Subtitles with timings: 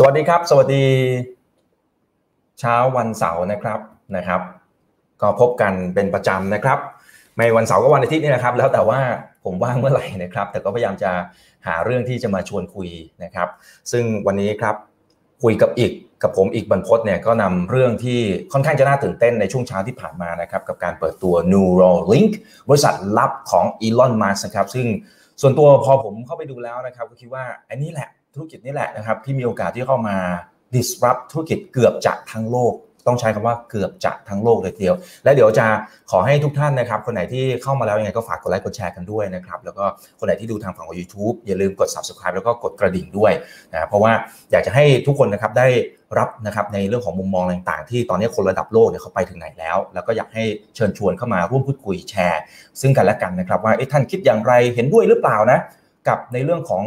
[0.00, 0.84] สวัสดีครับ สวัสดี
[2.60, 3.80] เช้าวันเสาร์นะครับ
[4.16, 4.40] นะครับ
[5.20, 6.78] ก็พบกันเป็นประจำนะครับ
[7.36, 9.00] ไม่วันเสาร์ก็วันอาทิตย์นี่นะครับ แล้วแต่ว่า
[9.44, 11.10] ผมว่างเมื่อไหร่นะครับ แต่ก็พยายามจะ
[11.66, 12.88] หาเรื่องที่จะมาชวนคุย
[13.24, 13.48] นะครับ
[13.92, 14.74] ซึ่งวันนี้ครับ
[15.42, 15.92] คุยกับอีก
[16.22, 18.20] กับผมอีกบรรพศเนี่ยก็นำเรื่องที่
[18.52, 22.32] ค่อนข้างจะน่าตื่นเต้นในช่วงเช้าที่ผ่านมานะครับ กับการเปิดตัว Neuralink
[22.68, 24.86] บริษัทลับของ Elon Musk นะครับซึ่ง
[25.40, 30.16] ส่วนตัวพอผมเข้าไปดูแล้วนะครับ ก็คิดว่าอันนี้แหละ ธุรกิจนี่แหละนะครับที่มีโอกาสที่เข้ามา
[30.74, 32.74] disrupt ธุรกิจเกือบจะทั้งโลก
[33.06, 35.66] ต้องใช้คำว่าเกือบจะทั้งโลกเลยทีเดียว และเดี๋ยวจะ
[36.10, 39.84] ขอให้ทุกท่านนะครับ คนไหนที่เข้ามาแล้วยังไงก็ฝากกดไลค์กดแชร์กันด้วยนะครับแล้วก็
[40.18, 43.32] คนไหนที่ดูทางฝั่งของ YouTube อย่าลืมกด subscribe แล้วก็กดกระดิ่งด้วย
[43.72, 44.12] นะเพราะว่า
[44.50, 45.68] อยากจะให้ทุกคนนะครับได้
[46.18, 50.44] รับนะครับในเรื่องของมุมมองต่างๆ ที่ตอนนี้คนระดับโลกเนี่ยเขาไปถึงไหนแล้ว แล้วก็อยากให้
[50.74, 52.40] เชิญชวนเข้ามาร่วมพูดคุยแชร์
[52.80, 55.58] ซึ่งกันและกันนะครับว่าท่านคิดอย่างไรเห็นด้วยหรือเปล่านะ
[56.08, 56.84] กับในเรื่องของ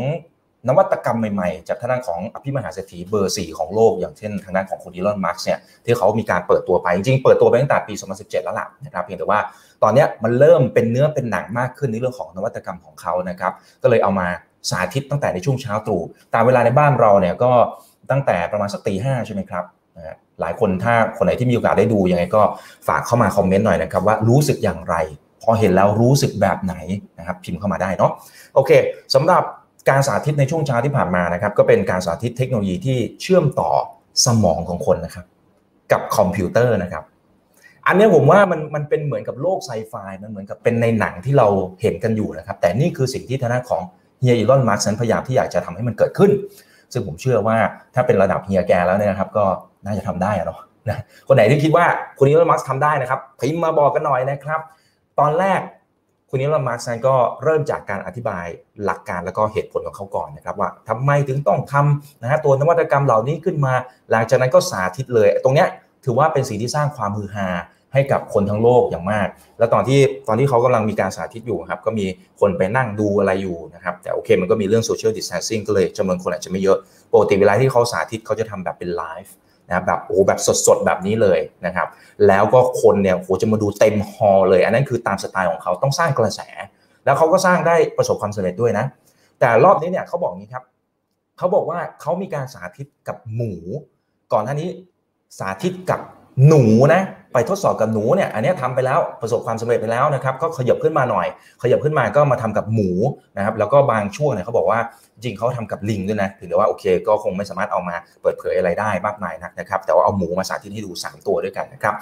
[0.68, 9.40] นวัตกรรมใหม่ๆ จากทางด้านของอภิมหาเศรษฐีเบอร์ 4 ของโลก อย่างเช่นทางด้านของคุณอีลอนมาร์กเนี่ยที่เขามีการเปิดตัวไป จริงๆ เปิดตัวไปตั้งแต่ปี 2017 แล้วล่ะนะครับเพียงแต่ว่า
[9.84, 14.28] ตอนนี้มันเริ่มเป็นเนื้อเป็นหนังมากขึ้นในเรื่องของนวัตกรรมของเขานะครับก็เลยเอามา
[14.70, 16.02] สาธิตตั้งแต่ในช่วงเช้าตรู่
[16.34, 17.52] ตามเวลาในบ้านเราเนี่ยก็
[18.12, 19.64] ตั้งแต่ประมาณสักตีห้าใช่ไหมครับ
[20.42, 22.42] หลายคนถ้าคนไหนที่มีโอกาสได้ดูยังไงก็
[22.88, 24.96] ฝากเข้ามาคอมเมนต์หน่อยนะครับว่ารู้สึกอย่างไร
[25.42, 26.76] พอเห็นแล้วรู้สึกแบบไหน
[27.20, 28.12] นะครับพิมพ์เข้ามาได้เนาะ
[28.56, 28.72] โอเค
[29.16, 29.44] สำหรับ
[29.90, 33.72] การสาธิตในช่วงเช้าที่ผ่านมานะครับก็เป็นการสาธิตเทคโนโลยีที่เชื่อมต่อ
[34.26, 35.26] สมองของคนนะครับ
[35.92, 37.04] กับคอมพิวเตอร์นะครับ
[37.88, 41.48] อันนี้ผมว่ามันมันเป็นเหมือนกับโลกไซไฟมันเหมือนกับเป็นในหนังที่เรา
[41.82, 43.82] เห็นกันอยู่นะครับ แต่นี่คือสิ่งที่ทางด้านของ
[44.20, 46.32] เฮียอีลอนมัสก์นั้นพยายามที่อยากจะทำให้มันเกิดขึ้น
[46.94, 47.58] ซึ่งผมเชื่อว่า
[47.96, 49.46] ถ้าเป็นระดับเฮียแกแล้วเนี่ยนะครับ ก็
[49.86, 51.86] น่าจะทำได้อะเนาะนะคนไหนที่คิดว่า
[52.18, 54.62] คุณอีลอนมัสก์ทำได้นะครับพิมพ์มาบอกกันหน่อยนะครับ
[55.20, 55.60] ตอนแรก
[56.34, 58.46] คุณอีลอนมาร์กซันก็เริ่มจากการอธิบาย
[58.86, 63.74] หลักการแล้วก็เหตุผลของเขาก่อนนะครับว่าทำไมถึงต้องทำนะฮะตัวนวัตกรรมเหล่านี้ขึ้นมา
[64.12, 65.68] หลังจากนั้นก็สาธิตเลย ตรงเนี้ย
[66.06, 67.50] ถือว่าเป็นสิ่งที่สร้างความฮือฮา
[67.94, 69.28] ให้กับคนทั้งโลกอย่างมาก
[69.60, 72.06] แล้วตอนที่ตอนที่เขากำลังมีการสาธิตอยู่ครับ ก็มี
[72.40, 76.78] คนไปนั่งดูอะไรอยู่นะครับ แต่โอเคมันก็มีเรื่อง social distancing ก็เลยจำนวนคนอาจจะไม่เยอะ
[77.14, 79.34] ปกติเวลาที่เขาสาธิตเขาจะทำแบบเป็นไลฟ์
[79.72, 81.88] นะแบบโอ้แบบสดๆ แบบนี้เลยนะครับ
[82.28, 86.42] แล้วก็คนเนี่ยโหจะมาดูเต็ม hall เลย อันนั้นคือตามสไตล์ของเขาต้องสร้างกระแส
[87.06, 88.86] แล้วเขาก็สร้างได้ประสบความสำเร็จด้วยนะ
[89.40, 90.64] แต่รอบนี้เนี่ยเขาบอกนี้ครับ
[91.38, 93.54] เขาบอกว่าเขามีการสาธิตกับหมู
[94.34, 94.70] ก่อนหน้านี้
[95.40, 96.00] สาธิตกับ
[96.48, 97.02] หนูนะ
[97.34, 101.28] ไปทดสอบกับหนูเนี่ยอันนี้ทำไปแล้วประสบความสำเร็จไปแล้วนะครับก็ขยับขึ้นมาหน่อย
[101.64, 102.90] ขยับขึ้นมาก็มาทำกับหมู
[103.38, 104.80] นะครับแล้วก็บางช่วงเนี่ยเขาบอกว่า
[105.14, 111.94] จริงเขาทำกับลิงด้วยนะถึงแต่ว่าโอเค ก็คงไม่สามารถเอามาเปิดเผยอะไรได้มากมายนักนะครับแต่ว่าเอาหมูมาสาธิตให้ดู 3 ตัวด้วยกันนะครับ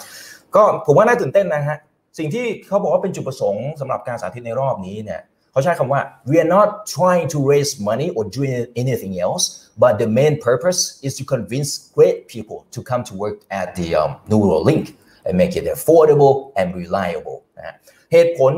[0.56, 1.78] ก็ผมว่าน่าตื่นเต้นนะฮะ
[2.18, 8.42] สิ่งที่เขาบอกว่าเป็นจุดประสงค์สำหรับการสาธิตในรอบนี้เนี่ย เขาใช้คำว่า we are not trying to raise money or do
[8.82, 9.46] anything else
[9.84, 13.88] but the main purpose is to convince great people to come to work at the
[14.02, 14.86] um, Neuralink
[15.26, 17.76] and make it affordable and reliable นะ
[18.14, 18.54] เหตุผล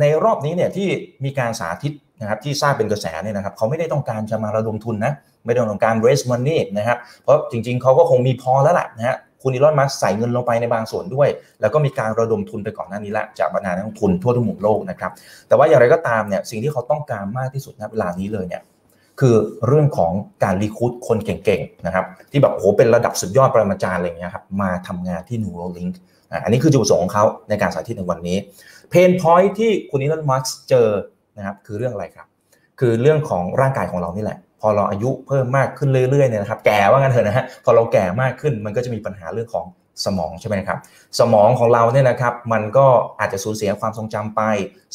[0.00, 0.88] ในรอบนี้เนี่ยที่
[1.24, 5.12] มีการสาธิตนะครับที่สร้างเป็นกระแสเนี่ยนะครับเขาไม่ได้ต้องการจะมาระดมทุนนะ
[5.44, 9.16] ไม่ได้ต้องการ raise money นะครับเพราะจริงๆเขาก็คงมีพอแล้วแหละนะฮะ
[9.48, 11.28] คุณอีลอนมัสใส่เงินลงไปในบางส่วนด้วย
[11.60, 15.12] แล้วก็มีการระดมทุนไปก่อนหน้านี้ละจากบรรดานักทุนทั่วทุกมุมโลกนะครับ
[15.48, 18.62] แต่ว่าอย่างไรก็ตามเนี่ยสิ่งที่เขาต้องการมากที่สุดณเวลานี้เลยเนี่ย
[19.20, 19.34] คือ
[19.66, 20.12] เรื่องของ
[20.44, 25.94] การรีคูดคนเก่งๆนะครับที่แบบโหเป็นระดับสุดยอดปรมาจารย์อะไรเงี้ยครับมาทำงานที่ Neuralink
[26.44, 28.38] อันนี้คือจุดประสงค์ของเขาในการสาธิตในวันนี้
[28.90, 30.88] pain point ที่คุณอีลอนมัสก์เจอ
[31.36, 32.26] นะครับคือเรื่องอะไรครับ
[32.80, 39.66] คือเรื่องของร่างกายของเรานี่แหละ พอเราอายุเพิ่มมากขึ้นเรื่อยๆเนี่ยนะครับแก่ว่างั้นเถอะนะฮะพอเราแก่มากขึ้นมันก็จะมีปัญหาเรื่องของ
[40.04, 40.78] สมองใช่ไหมครับ
[41.20, 42.86] สมองของเราเนี่ยนะครับมันก็
[43.20, 44.42] อาจจะสูญเสียความทรงจำไป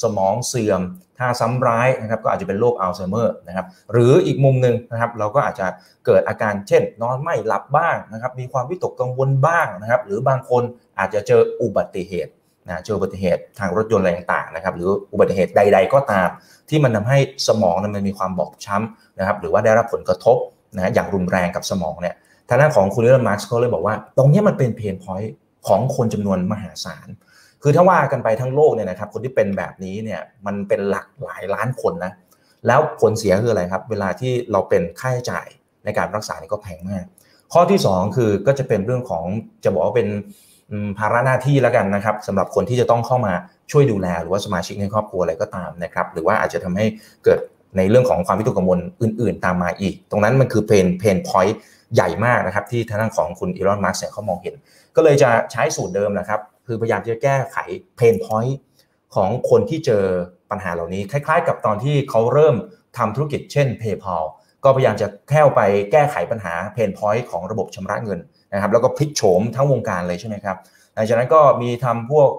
[0.03, 0.81] สมองเสื่อม
[1.19, 5.67] ถ้าซ้ำร้ายนะครับก็อาจจะเป็นโรคอัลไซเมอร์นะครับหรืออีกมุมหนึ่งนะครับเราก็อาจจะ
[6.05, 10.63] เกิดอาการเช่น นอนไม่หลับบ้างนะครับมีความวิตกกังวลบ้างนะครับหรือบางคน
[10.99, 12.31] อาจจะเจออุบัติเหตุ
[12.67, 16.29] นะเจออุบัติเหตุทางรถยนต์อะไรต่างๆนะครับหรืออุบัติเหตุใด ๆ ก็ตาม
[16.69, 17.17] ที่มันทำให้
[17.47, 20.37] สมองมันมีความบอบช้ำนะครับหรือว่าได้รับผลกระทบ
[20.75, 22.15] นะอย่างรุนแรงกับสมองเนี่ย
[22.49, 25.33] ทางด้านของคุณอีลอนมัสก์เขาเลยบอกว่า ตรงนี้มันเป็น pain point
[25.67, 27.07] ของคนจำนวนมหาศาล
[27.63, 32.11] คือถ้าว่ากันไปทั้งโลกเนี่ยนะครับคนที่เป็นแบบนี้เนี่ยมันเป็นหลักหลายล้านคนนะ
[32.67, 35.47] แล้วผลเสียคืออะไรครับ เวลาที่เราเป็นค่าใช้จ่าย
[35.85, 37.05] ในการรักษานี่ก็แพงมาก
[37.53, 39.25] ข้อที่ 2 คือก็จะเป็นเรื่องของ
[39.63, 40.07] จะบอกว่าเป็น
[40.97, 43.33] ภาระหน้าที่แล้วกันนะครับสำหรับคนที่จะต้องเข้ามา
[43.71, 46.85] ช่วยดูแล หรือว่าสมาชิกในครอบครัวอะไรก็ตามนะครับ หรือว่าอาจจะทำให้
[47.23, 47.39] เกิด
[47.77, 51.57] ในเรื่องของความวิตกกังวลอื่น ๆ ตามมาอีก ตรงนั้นมันคือ pain pain point
[51.95, 54.55] ใหญ่มากนะครับ ที่ทางด้านของคุณอีลอนมาร์เขามองเห็น
[54.95, 57.57] ก็เลยจะใช้สูตรเดิมนะครับ คือพยายามจะแก้ไข
[57.97, 58.57] pain point
[59.15, 60.03] ของคนที่เจอ
[60.51, 62.55] ปัญหาเหล่านี้ คล้าย ๆ กับตอนที่เขาเริ่ม
[62.97, 64.23] ทำธุรกิจเช่น PayPal
[64.63, 68.19] ก็พยายามจะแค่ไปแก้ไขปัญหา pain point ของระบบชำระเงิน
[68.53, 70.57] นะครับแล้วก็พลิกโฉมทั้งวงการเลยใช่ไหมครับ
[70.93, 72.29] หลังจากนั้นก็มีทำพวก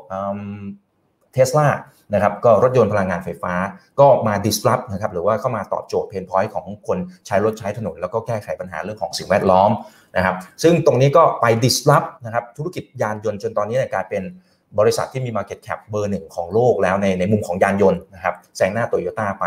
[1.33, 1.69] เทสลา
[2.15, 3.55] นะครับก็รถยนต์พลังงานไฟฟ้า
[4.01, 9.71] ก็มา disrupt นะครับหรือว่าเข้ามาตอบโจทย์ pain point ของคนใช้รถใช้ถนน แล้วก็แก้ไขปัญหาเรื่องของสิ่งแวดล้อม
[10.17, 14.23] นะครับซึ่งตรงนี้ก็ไป disrupt นะครับธุรกิจยานยนต์จนตอนนี้กลายเป็น
[14.79, 19.45] บริษัทที่มี Market Cap เบอร์หนึ่งของโลกแล้วในในมุมของยานยนต์นะครับแซงหน้าโตโยต้าไป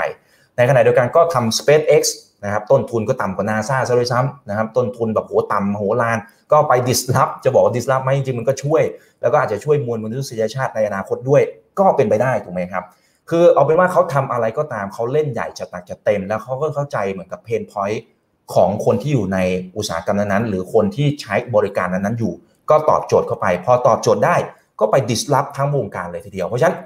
[0.58, 2.04] ในขณะเดียวกันก็ทำ SpaceX
[2.44, 6.18] นะครับต้นทุนก็ต่ำกว่านาซาซะด้วยซ้ำนะครับต้นทุนแบบโหต่ำโหลาน
[6.52, 8.84] ก็ไป disrupt จะบอกว่า disrupt ไหมจริงๆมันก็ช่วย
[9.22, 11.42] แล้วก็อาจจะช่วยมวลมนุษยชาติในอนาคตด้วย
[11.80, 12.84] ก็เป็นไปได้ถูกไหมครับ
[13.30, 18.02] คือเอาเป็นว่าเขาทำอะไรก็ตามเขาเล่นใหญ่จะตักจะเต็ม แล้วเขาก็เข้าใจเหมือนกับเพนพอยต์
[18.54, 19.40] ของคนที่อยู่ใน
[19.78, 22.34] อุตสาหกรรมนั้นๆหรือคนที่ใช้บริการนั้นๆอยู่
[22.70, 24.36] ก็ตอบโจทย์เข้าไป พอตอบโจทย์ได้
[24.80, 26.78] ก็ไป disrupt ทั้งวงการเลยทีเดียวเพราะฉะนั้น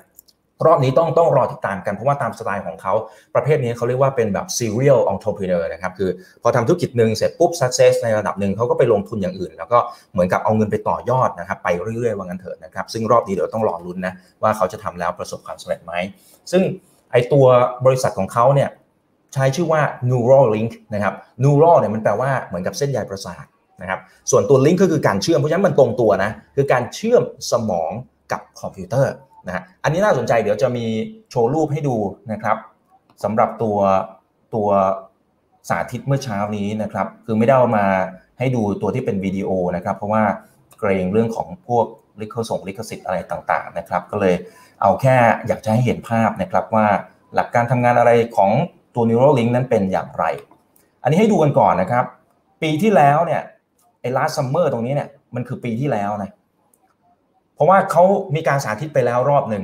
[0.65, 2.93] รอบนี้ต้องต้องรอติดตามกันเพราะว่าตามสไตล์ของเขา
[3.35, 6.09] ประเภทนี้เขาเรียกว่าเป็นแบบ serial entrepreneur นะครับคือ
[6.43, 9.79] พอทำธุรกิจหนึ่งเสร็จปุ๊บ success ในระดับหนึ่งเขาก็ไปลงทุนอย่างอื่น แล้วก็
[10.13, 15.93] เหมือนกับเอาเงินไปต่อยอดนะครับไปเรื่อยๆว่างั้นเถอะนะครับซึ่งรอบนี้เดี๋ยวต้องรอรุ้นนะว่าเขาจะทำแล้วประสบความสำเร็จไหม
[16.51, 16.61] ซึ่ง
[17.11, 17.45] ไอตัว
[17.85, 18.69] บริษัทของเขาเนี่ย
[19.33, 21.13] ใช้ชื่อว่า neural link นะครับ
[21.43, 23.45] neural เนี่ยมันแปลว่าเหมือนกับเส้นใยประสาท
[23.81, 23.99] นะครับ
[24.31, 27.91] ส่วนตัว link ก็คือการเชื่อมเพราะฉะนั้นมันตรงตัวนะคือการเชื่อมสมอง
[28.31, 29.13] กับคอมพิวเตอร์
[29.47, 30.85] นะฮะอันนี้น่าสนใจเดี๋ยวจะมี
[31.29, 31.95] โชว์รูปให้ดู
[32.31, 32.57] นะครับ
[33.23, 33.77] สำหรับตัว
[34.55, 34.69] ตัว
[35.69, 37.85] สาธิตเมื่อเช้านี้นะครับ คือไม่ได้เอามา
[38.39, 40.23] ให้ดูตัวที่เป็นวิดีโอนะครับ เพราะว่า
[40.79, 41.85] เกรงเรื่องของพวก
[42.21, 44.35] ลิขส่งลิขสิทธิ์อะไรต่างๆนะครับ ก็เลย
[44.81, 45.15] เอาแค่
[45.47, 46.87] อยากจะให้เห็นภาพนะครับว่า
[47.35, 48.51] หลักการทำงานอะไรของ
[48.95, 50.25] ตัว Neuralink นั้นเป็นอย่างไร
[51.03, 52.05] อันนี้ให้ดูกันก่อนนะครับ
[52.61, 53.41] ปีที่แล้วเนี่ย
[54.01, 56.31] ไอ้ last summer ตรงนี้เนี่ยมันคือปีที่แล้วนะ
[57.59, 58.03] เพราะว่าเขา
[58.35, 59.63] มีการสาธิตไปแล้วรอบหนึ่ง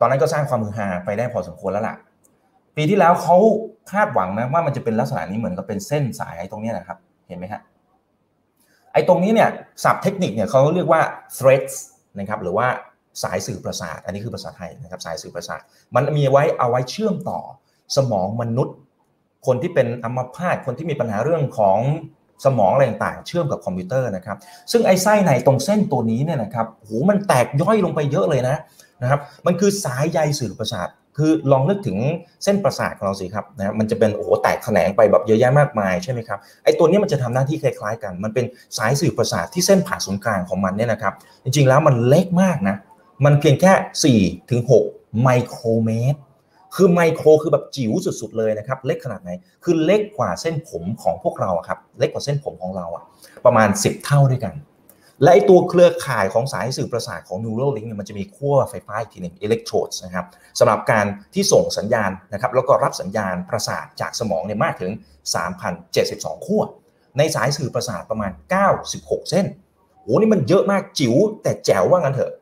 [0.00, 1.96] ตอนนั้นก็สร้างความมือฮาไปได้พอสมควรแล้วล่ะ
[2.76, 3.36] ปีที่แล้วเขา
[3.92, 7.60] คาดหวังนะว่ามันจะเป็นลักษณะนี้เหมือนกับเป็นเส้นสายตรงนี้นะครับ เห็นไหมฮะ
[8.92, 9.48] ไอ้ตรงนี้เนี่ย
[9.84, 11.00] ศัพท์เทคนิคเนี่ยเขาเรียกว่า
[11.38, 11.74] threads
[12.18, 12.66] นะครับหรือว่า
[13.22, 15.60] สายสื่อประสาท อันนี้คือภาษาไทยนะครับสายสื่อประสาท
[15.94, 17.40] มันมีไว้เอาไว้เชื่อมต่อ
[17.96, 18.76] สมองมนุษย์
[19.46, 21.78] คนที่เป็นอัมพาตคนที่มีปัญหาเรื่องของ
[22.44, 24.36] สมองอะไรต่างๆ เชื่อมกับคอมพิวเตอร์นะครับ
[24.72, 28.56] ซึ่งไอ้ไส้ในตรงเส้นตัวนี้เนี่ยนะครับโหมันแตกย่อยลงไปเยอะเลยนะ
[29.02, 30.88] นะครับมันคือสายใยสื่อประสาท
[31.18, 31.98] คือลองนึกถึง
[32.44, 38.44] เส้นประสาทของเราสิครับนะมันจะเป็นโอ้โหแตกแขนงไปแบบเยอะแยะมากมายใช่ไหมครับไอ้ตัวนี้มันจะทำหน้าที่คล้ายๆ กัน มันเป็น
[38.78, 41.14] สายสื่อประสาทที่เส้นผ่าศูนย์กลางของมันเนี่ยนะครับ
[41.44, 42.76] จริงๆแล้วมันเล็กมากนะ
[43.24, 44.60] มันเพียงแค่4ถึง
[44.90, 46.18] 6ไมโครเมตร
[46.74, 49.30] คือไมโครคือแบบจิ๋วสุด ๆ เลยนะครับ เล็กขนาดไหน
[49.64, 53.04] คือเล็กกว่าเส้นผมของพวกเราครับ เล็กกว่าเส้นผมของเราอะ
[53.44, 54.54] ประมาณ 10 เท่าด้วยกัน
[55.22, 60.26] และไอตัวเครือข่ายของสายสื่อประสาทของ Neuralink เนี่ยมันจะมีขั้วไฟฟ้าอีกทีหนึ่ง electrodes นะครับ
[60.58, 64.92] สำหรับการที่ส่งสัญญาณนะครับแล้วก็รับสัญญาณประสาทจากสมองเนี่ยมากถึง
[65.68, 66.62] 3,072 ขั้ว
[67.18, 68.30] ในสายสื่อประสาทประมาณ
[68.80, 69.46] 96 เส้น
[70.02, 72.32] โอ้นี่มันเยอะมากจิ๋วแต่แจ๋วว่างั้นเถอะ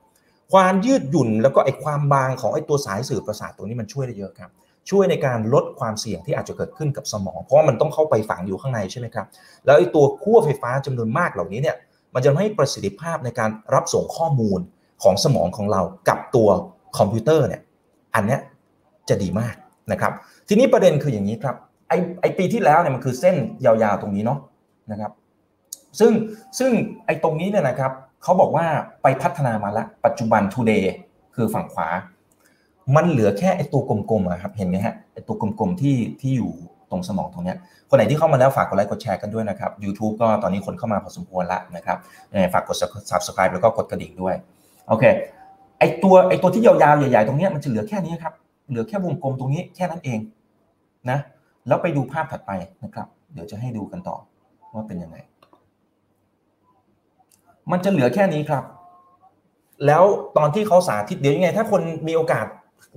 [0.53, 4.51] ความยืดหยุ่นแล้วก็ไอ้ความบางของไอ้ตัวสายสื่อประสาทตัวนี้มันช่วยได้เยอะครับ
[4.91, 9.27] ช่วยในการลดความเสี่ยงที่อาจจะเกิดขึ้นกับสมอง เพราะมันต้องเข้าไปฝังอยู่ข้างในใช่ไหมครับ
[9.65, 11.77] แล้วไอ้ตัวขั้วไฟฟ้าจำนวนมากเหล่านี้เนี่ย
[12.15, 14.61] มันจะให้ประสิทธิภาพในการรับส่งข้อมูล
[15.03, 16.49] ของสมองของเรากับตัว
[16.99, 17.63] คอมพิวเตอร์เนี่ย
[18.15, 18.41] อันเนี้ย
[19.09, 19.55] จะดีมาก
[19.93, 20.13] นะครับ
[20.49, 21.57] ทีนี้ประเด็นคืออย่างนี้ครับ
[21.89, 24.39] ไอไอปีที่แล้วเนี่ยมันคือเส้นยาวๆตรงนี้เนาะ
[24.93, 25.13] นะครับ
[26.01, 26.13] ซึ่ง
[26.59, 26.73] ซึ่ง
[27.07, 28.67] ไอตรงนี้เนี่ยนะครับ เขาบอกว่า
[29.03, 30.85] ไปพัฒนามาละปัจจุบัน today
[31.35, 31.89] คือฝั่งขวา
[32.97, 36.51] มันเหลือแค่ไอตัวกลมๆครับเห็นไหมฮะไอตัวกลมๆที่ที่อยู่
[36.91, 37.55] ตรงสมองตรงนี้
[37.89, 41.99] คนไหนที่เข้ามาแล้วฝากกดไลค์กดแชร์กันด้วยนะครับ YouTube ก็ตอนนี้คนเข้ามาพอสมควรละนะครับ
[42.53, 42.77] ฝากกด
[43.11, 44.35] subscribe แล้วก็กดกระดิ่งด้วย
[44.89, 45.05] โอเค
[45.79, 48.35] ไอตัวไอตัวที่ยาวๆใหญ่ๆตรงนี้มันจะเหลือแค่นี้ครับ
[48.69, 50.19] เหลือแค่วงกลมตรงนี้แค่นั้นเอง
[51.11, 51.19] นะ
[51.67, 52.53] แล้วไปดูภาพถัดไป
[52.85, 54.17] นะครับ เดี๋ยวจะให้ดูกันต่อ
[54.75, 55.17] ว่าเป็นยังไง
[57.73, 58.65] มันจะเหลือแค่นี้ครับ
[59.87, 60.05] แล้ว
[60.37, 62.47] ตอนที่เขาสาธิตเดี๋ยวยังไง ถ้าคนมีโอกาส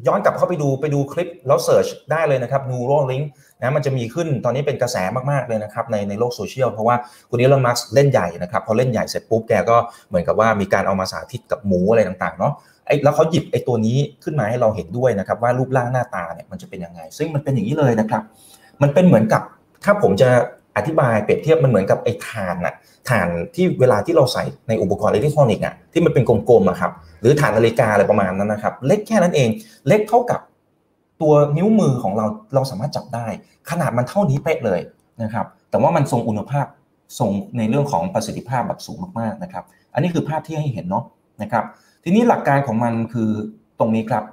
[0.07, 3.25] ย้อนกลับเข้าไปดูไปดูคลิปแล้วเสิร์ชได้เลยนะครับ Neuralink
[3.61, 4.97] นะมันจะมีขึ้นตอนนี้เป็นกระแส
[5.31, 6.95] มากๆเลยนะครับในในโลกโซเชียลเพราะว่า
[7.29, 9.77] คุณ Elon Musk เล่นใหญ่นะครับพอเล่นใหญ่เสร็จปุ๊บแกก็
[10.09, 12.53] เหมือนกับว่ามีการเอามาสาธิตกับหมูอะไรต่างๆเนาะ
[12.87, 18.23] ไอ้แล้วเขาหยิบไอ้ตัวนี้ขึ้นมาให้เราเห็นด้วยนะครับว่ารูปร่างหน้าตาเนี่ยมันจะเป็นยังไง ซึ่งมันเป็นอย่างนี้เลยนะครับ
[18.81, 19.41] มันเป็นเหมือนกับ
[19.83, 20.29] ถ้าผมจะ
[20.77, 22.73] อธิบายเปรียบเทียบมันเหมือนกับไอ้ถ่านอะ
[23.09, 29.49] ถ่านที่เวลาที่เราใส่ในอุปกรณ์อิเล็กทรอนิกส์อะที่มันเป็นกลมๆอะครับหรือถ่านนาฬิกาอะไรประมาณนั้นนะครับ เล็กแค่นั้นเอง
[29.87, 30.39] เล็กเท่ากับ
[31.21, 33.27] ตัวนิ้วมือของเราเราสามารถจับได้
[33.69, 34.79] ขนาดมันเท่านี้เป๊ะเลย
[35.23, 36.65] นะครับ แต่ว่ามันทรงอุณหภาพ
[37.19, 39.63] ทรงในเรื่องของประสิทธิภาพแบบสูงมากๆนะครับ
[39.93, 41.05] อันนี้คือภาพที่ให้เห็นเนาะ
[41.41, 41.63] นะครับ
[42.03, 43.29] ทีนี้หลักการของมันคือ
[43.79, 44.23] ตรงนี้ครับ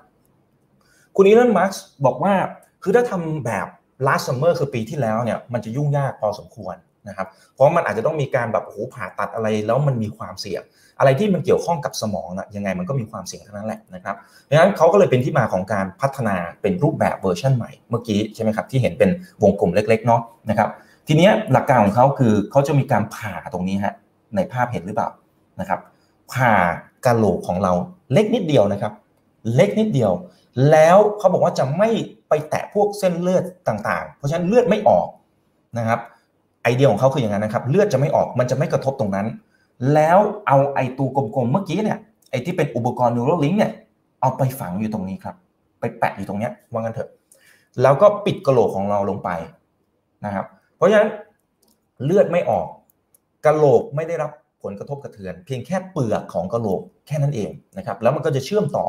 [1.16, 1.73] คุณอีลอนมาร์ก
[2.07, 2.35] บอกว่า
[2.83, 3.66] คือถ้าทำแบบ
[4.07, 6.76] last summer คือปีที่แล้วเนี่ยมันจะยุ่งยากพอสมควร
[7.09, 10.62] นะครับเพราะมันอาจจะต้องมีการแบบโอ้ผ่าตัดอะไรแล้วมันมีความเสี่ยง
[10.99, 14.17] อะไรที่มันเกี่ยวข้องกับสมองนะยังไงมันก็มีความเสี่ยงทั้งนั้นแหละนะครับ
[14.49, 19.11] ดังนั้นเขาก็เลยเป็นที่มาของการพัฒนาเป็นรูปแบบเวอร์ชันใหม่เมื่อกี้ใช่ไหมครับที่เห็นเป็น
[19.43, 20.69] วงกลมเล็กๆเนาะนะครับ
[21.07, 23.95] ทีนี้หลักการของเขาคือเขาจะมีการผ่าตรงนี้ฮะ
[24.37, 25.09] ในภาพเห็นหรือเปล่า
[25.61, 25.81] นะครับ
[26.33, 26.52] ผ่า
[27.07, 27.73] กะโหลกของเรา
[28.12, 28.93] เล็กนิดเดียวนะครับ
[29.55, 30.12] เล็กนิดเดียว
[30.71, 31.90] แล้วเขาบอกว่าจะไม่
[32.28, 35.06] ไปแตะพวกเส้นเลือดต่างๆ เพราะฉะนั้นเลือดไม่ออก
[35.78, 36.00] นะครับ
[36.62, 39.26] ไอเดียของเขาคืออย่างนั้นนะครับ เลือดจะไม่ออกมันจะไม่กระทบตรงนั้น
[39.94, 41.99] แล้วเอาไอตัวกลมๆเมื่อกี้เนี่ย
[42.30, 43.73] ไอที่เป็นอุปกรณ์นิวโรลิงเนี่ย
[44.20, 45.37] เอาไปฝังอยู่ตรงนี้ครับ
[45.80, 47.08] ไปแปะอยู่ตรงนี้ว่างั้นเถอะ
[47.82, 49.30] แล้วก็ปิดกระโหลกของเราลงไป
[50.25, 51.11] นะครับ เพราะฉะนั้น
[52.04, 52.66] เลือดไม่ออก
[53.47, 54.30] กระโหลกไม่ได้รับ
[54.62, 58.85] ผลกระทบกระเทือน เพียงแค่เปลือกของกระโหลกแค่นั้นเองนะครับ แล้วมันก็จะเชื่อมต่อ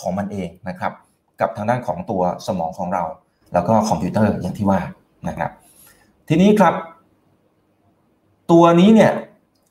[0.00, 0.92] ของมันเองนะครับ
[1.40, 3.04] กับทางด้านของตัวสมองของเรา
[3.52, 4.80] แล้วก็คอมพิวเตอร์อย่างที่ว่า
[5.28, 5.50] นะครับ
[6.28, 6.74] ทีนี้ครับ
[8.50, 9.12] ตัวนี้เนี่ย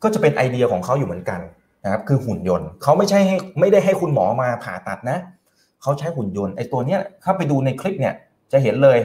[0.03, 1.39] ก็จะเป็นไอเดียของเขาอยู่เหมือนกัน
[1.83, 5.17] นะครับคือหุ่นยนต์เขาไม่ใช่ให้ไม่ได้ให้คุณหมอมาผ่าตัดนะ
[5.81, 8.13] เขาใช้หุ่นยนต์ไอตัวเนี้ยถ้าไปดูในคลิปเนี่ย
[8.51, 8.97] จะเห็นเลย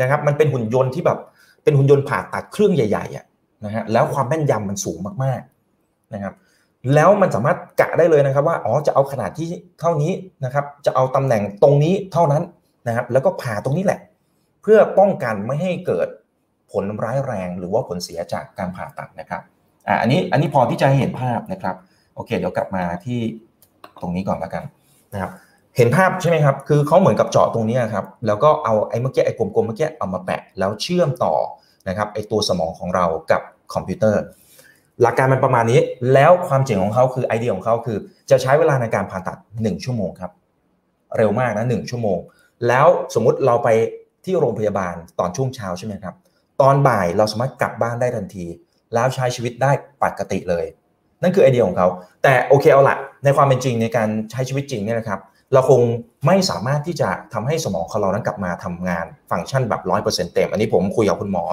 [0.00, 1.18] นะครับมันเป็นหุ่นยนต์ที่แบบ
[1.64, 3.24] เป็นหุ่นยนต์ผ่าตัดเครื่องใหญ่ๆอะ
[3.64, 6.34] นะฮะแล้วความแม่นยำมันสูงมากๆนะครับ
[6.94, 9.48] แล้วมันสามารถกะได้เลยนะครับว่าอ๋อจะเอาขนาดที่
[9.80, 10.12] เท่านี้
[10.44, 12.42] นะครับ จะเอาตำแหน่งตรงนี้เท่านั้น
[12.86, 14.00] นะครับ แล้วก็ผ่าตรงนี้แหละ
[14.62, 16.08] เพื่อป้องกันไม่ให้เกิด
[16.72, 19.40] ผลร้ายแรงหรือว่าผลเสียจากการผ่าตัดนะครับ
[19.88, 21.76] อ่าอันนี้อันนี้พอที่จะเห็นภาพนะครับ
[22.14, 23.20] โอเค เดี๋ยวกลับมาที่
[24.00, 24.64] ตรงนี้ก่อนแล้วกัน
[25.12, 25.30] นะครับ
[25.76, 31.34] เห็นภาพใช่ไหมครับ คือเขาเหมือนกับเจาะตรงนี้ครับ แล้วก็เอาไอ้เมื่อกี้ไอ้กลมๆเมื่อกี้เอามาแปะแล้วเชื่อมต่อ
[31.88, 33.42] นะครับไอ้ตัวสมองของเรากับ
[33.74, 34.22] คอมพิวเตอร์
[35.02, 35.80] หลักการมันประมาณนี้
[36.14, 37.98] แล้วความเจ๋งของเขาคือไอเดียของเขาคือ
[38.30, 40.32] จะใช้เวลาในการผ่าตัด 1 ชั่วโมงครับ
[41.16, 42.18] เร็วมากนะหชั่วโมง
[42.68, 43.68] แล้วสมมุติเราไป
[44.24, 46.14] ที่โรงพยาบาลตอนช่วงเช้าใช่ไหมครับ
[46.60, 48.46] ตอนบ่ายเราสามารถกลับบ้านได้ทันที
[48.94, 49.70] แล้วใช้ชีวิตได้
[50.02, 50.64] ปกติเลย
[51.22, 51.88] นั่นคือไอเดียของเขา
[52.22, 55.20] แต่โอเคเอาละในความเป็นจริงในการใช้ชีวิตจริงเนี่ยนะครับ
[55.52, 55.80] เราคง
[56.26, 61.44] ไม่สามารถที่จะทำให้สมองของเรานั้นกลับมาทำงานฟังก์ชันแบบร้อยเปอร์เซ็นต์เต็ม อันนี้ผมคุยกับคุณหมอ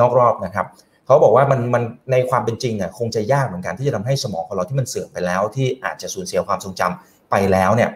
[0.00, 0.66] นอกรอบนะครับ
[1.06, 1.82] เขาบอกว่ามันมัน
[2.12, 7.90] ในความเป็นจริงเนี่ยคงจะยากเหมือนกันที่จะทำให้สมองของเราที่มันเสื่อมไปแล้ว ที่อาจจะสูญเสียความทรงจำไปแล้วเนี่ย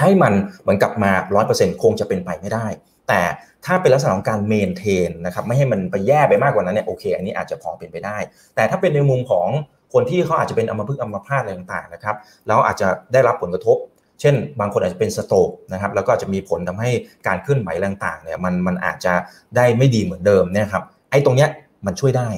[0.00, 2.66] ให้มันเหมือนกลับมาร้อยเปอร์เซ็นต์คงจะเป็นไปไม่ได้
[3.08, 3.20] แต่
[3.66, 8.16] ถ้าเป็นลักษณะของการเมนเทนนะครับไม่ให้มันไปแย่ไปมากกว่านั้นเนี่ยโอเค อันนี้อาจจะพอเป็นไปได้
[8.54, 9.48] แต่ถ้าเป็นในมุมของ
[9.92, 12.16] คนที่เขาอาจจะเป็นอัมพฤกษ์อัมพาตอะไรต่างๆนะครับ
[12.46, 13.76] แล้วอาจจะได้รับผลกระทบ
[14.20, 16.90] เช่น บางคนอาจจะเป็นสโตรกนะครับแล้วก็จะมีผลทำให้
[17.26, 19.14] การเคลื่อนไหวต่างๆเนี่ยมันมันอาจจะ
[19.56, 21.50] ได้ไม่ดีเหมือนเดิมเนี่ยครับไอ้ตรงเนี้ย
[21.86, 22.28] มันช่วยได้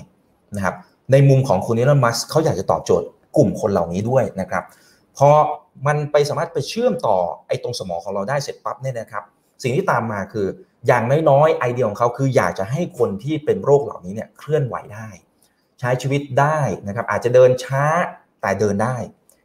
[0.56, 0.74] นะครับ
[1.12, 3.06] ในมุมของคุณนิรันมัสเขาอยากจะตอบโจทย์
[3.36, 4.64] กลุ่มคนเหล่านี้ด้วยนะครับ
[5.16, 5.28] พอ
[5.86, 7.16] มันไปสามารถไปเชื่อมต่อ
[7.46, 9.24] ไอ้ตรงสมองของเราได้เสร็จปั๊บเนี่ยนะครับ
[9.62, 10.46] สิ่งที่ตามมาคือ
[10.86, 15.08] อย่างน้อยๆไอเดียของเขาคืออยากจะให้คนที่เป็นโรคเหล่านี้เนี่ยเคลื่อนไหวได้
[15.80, 17.84] ใช้ชีวิตได้นะครับ อาจจะเดินช้า
[18.40, 18.96] แต่เดินได้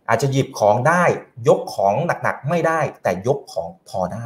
[0.10, 1.04] อาจจะหยิบของได้
[1.48, 4.26] ยกของหนักๆไม่ได้ แต่ยกของพอได้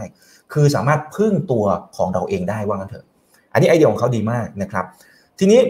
[0.53, 1.65] คือสามารถพึ่งตัว
[1.97, 3.05] ของเราเองได้ว่างั้นเถอะ
[3.53, 4.85] อันนี้ไอเดียของเขาดีมากนะครับ
[5.39, 5.61] ทีนี้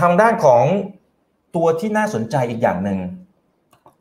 [0.00, 0.64] ทางด้านของ
[1.56, 2.98] ตัวที่น่าสนใจอีกอย่างหนึ่ง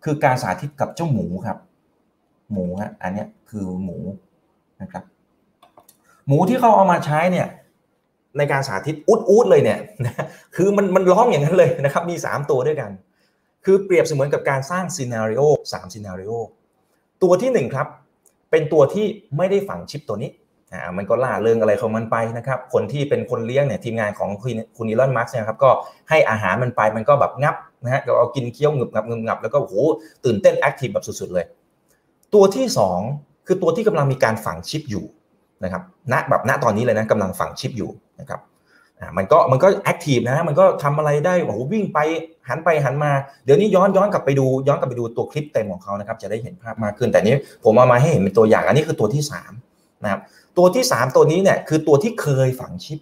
[0.03, 1.57] คือการสาธิตกับเจ้าหมูครับ
[2.51, 3.97] หมูฮะอันนี้คือหมู
[4.81, 5.03] นะครับ
[6.27, 7.47] หมูที่เขาเอามาใช้เนี่ย
[8.37, 9.79] ในการสาธิตอุดๆเลยเนี่ย
[10.55, 12.91] คือมันมันร้องอย่างนั้นเลยนะครับ มี 3 ตัวด้วยกัน
[13.65, 15.41] คือเปรียบเสมือนกับการสร้างซีนารีโอ
[15.73, 16.31] สาม scenario
[17.23, 17.87] ตัวที่ 1 ครับ
[18.51, 19.05] เป็นตัวที่
[19.37, 20.31] ไม่ได้ฝังชิปตัวนี้
[20.73, 24.29] อ่ามันก็ร่าเริงอะไรของมันไปนะครับ คนที่เป็นคนเลี้ยงเนี่ยทีมงานของ
[24.77, 25.69] คุณ Elon Musk เนี่ยครับก็
[26.09, 29.73] ให้อาหารมันไปมันก็แบบงับนะฮะก็เอากินเคี้ยวงึบงับงึบงับแล้วก็โห
[30.25, 31.45] ตื่นเต้น active แบบสุดๆเลย
[32.33, 32.65] ตัวที่
[33.07, 35.05] 2 คือตัวที่กำลังมีการฝังชิปอยู่
[35.63, 38.41] นะครับณแบบณตอนนี้เลยนะกำลังฝังชิปอยู่นะครับ
[39.17, 41.99] มันก็มันก็ active นะมันก็ทำอะไรได้โอ้โหวิ่งไป
[42.49, 43.11] หันไปหันมา
[43.45, 49.66] เดี๋ยวนี้ย้อนย้อนกลับไปดูย้อนกลับไปดูตัวคลิปเต็มของเขานะครับจะได้เห็นภาพมากขึ้น แต่นี้ผมเอามาให้เห็นเป็นตัวอย่างอันนี้คือตัวที่ 3
[50.03, 50.21] นะครับ
[50.57, 52.99] ตัวที่ 3 ตัวนี้เนี่ยคือตัวที่เคยฝังชิป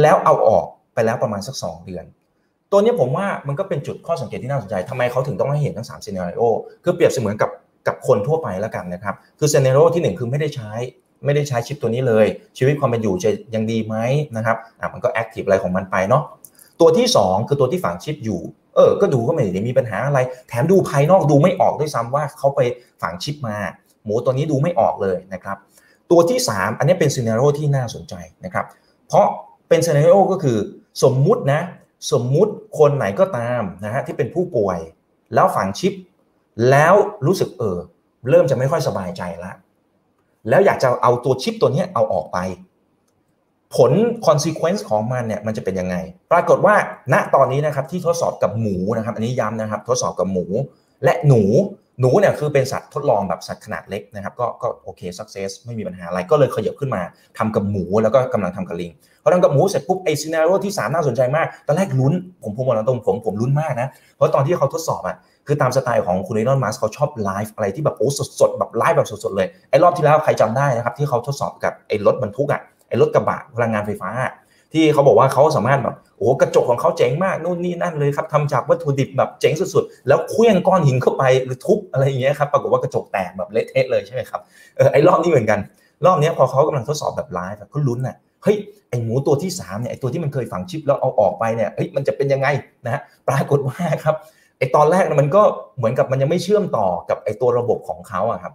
[0.00, 2.04] แล้วเอาออกไปแล้วประมาณสัก 2 เดือน
[2.72, 6.42] ตัวนี้ผมว่ามันก็เป็นจุดข้อสังเกตที่น่าสนใจทำไมเขาถึงต้องให้เห็นทั้ง3 scenario
[6.84, 7.50] คือเปรียบเสมือนกับ
[7.86, 10.72] กับคนทั่วไปแล้วกันนะครับ คือ scenario ที่ 1 คือไม่ได้ใช้
[11.24, 12.26] ไม่ได้ใช้ชิปตัวนี้เลย
[12.58, 13.96] ชีวิตความเป็นอยู่จะยังดีไหม
[14.36, 16.22] นะครับอะมันก็ active อะไรของมันไปเนาะ
[16.80, 18.40] ตัวที่ 2 คือตัวที่ฝังชิปอยู่
[18.76, 22.60] เออ ก็ดูก็ไม่ได้มีปัญหาอะไร แถมดูภายนอกดูไม่ออกด้วยซ้ำว่าเขาไป
[23.02, 23.56] ฝังชิปมา
[24.04, 25.56] หมูตัวนี้ดูไม่ออกเลยนะครับ
[26.10, 28.64] ตัวที่ 3 อันนี้เป็น scenario ที่น่าสนใจนะครับ
[29.08, 29.26] เพราะ
[29.68, 30.58] เป็น scenario ก็คือ
[31.02, 31.60] สมมุตินะ
[32.12, 34.78] สมมุติคนไหนก็ตามนะฮะที่เป็นผู้ป่วย
[35.34, 35.92] แล้วฝังชิป
[36.70, 36.94] แล้ว
[37.26, 37.78] รู้สึกเออ
[38.28, 39.52] เริ่มจะไม่ค่อยสบายใจละ
[40.48, 42.38] แล้วอยากจะเอาตัวชิปตัวนี้เอาออกไป
[43.74, 43.92] ผล
[44.26, 45.96] consequence ของมันเนี่ยมันจะเป็นยังไง
[46.32, 46.74] ปรากฏว่า
[47.12, 50.46] ณตอนนี้นะครับที่ทดสอบกับหมูนะครับ อันนี้ย้ำนะครับ ทดสอบกับหมู
[51.04, 51.42] และหนู
[52.00, 57.02] หนูเนี่ยคือเป็นสัตว์ทดลองแบบสัตว์ขนาดเล็กนะครับ ก็ก็โอเค success ไม่มีปัญหาอะไรก็เลยขยับขึ้นมา
[57.38, 68.08] ทำกับหมูแล้วก็กำลังทำกับลิงพอทำกับหมูเสร็จปุ๊บไอ scenario ที่3น่าสนใจมากตอนแรกลุ้นผมผมบอกตรงผมผมลุ้นมากนะเพราะตอนที่เขาทดสอบอะคือตามสไตล์ของคุณ Elon Musk เขาชอบไลฟ์อะไรที่แบบโอ้
[68.40, 74.10] สดๆแบบไลฟ์แบบสดๆเลยไอ้รอบที่แล้วใครจำได้นะครับที่เขาทดสอบกับไอ้รถบรรทุกอะไอ้รถกระบะพลังงานไฟฟ้า
[74.72, 84.40] ที่เขาบอกว่าเขาสามารถแบบโอ้กระจกของเขาเจ๋งมากนู่นนี่นั่นเลยครับทำจากวัตถุดิบแบบเจ๋งสุดๆ แล้วเคลื่องก้อนหินเข้าไปหรือทุบอะไรอย่างเงี้ยครับปรากฏว่ากระจกแตกแบบเละเทะเลยใช่ไหมครับ
[84.76, 85.60] เออไอ้รอบนี้เหมือนกัน
[86.06, 88.56] รอบนี้พอเขากำลังทดสอบแบบไลฟ์ก็ลุ้นอะเฮ้ย
[88.88, 92.48] ไอหมูตัวที่3เนี่ยไอตัวที่มันเคยฝังชิปแล้วเอาออกไปเนี่ยเฮ้ยมันจะเป็นยังไง
[92.84, 94.16] นะฮะปรากฏว่าครับ
[94.58, 95.42] ไอตอนแรกมันก็
[95.76, 98.52] เหมือนกับมันยังไม่เชื่อมต่อกับไอตัวระบบของเขาอะครับ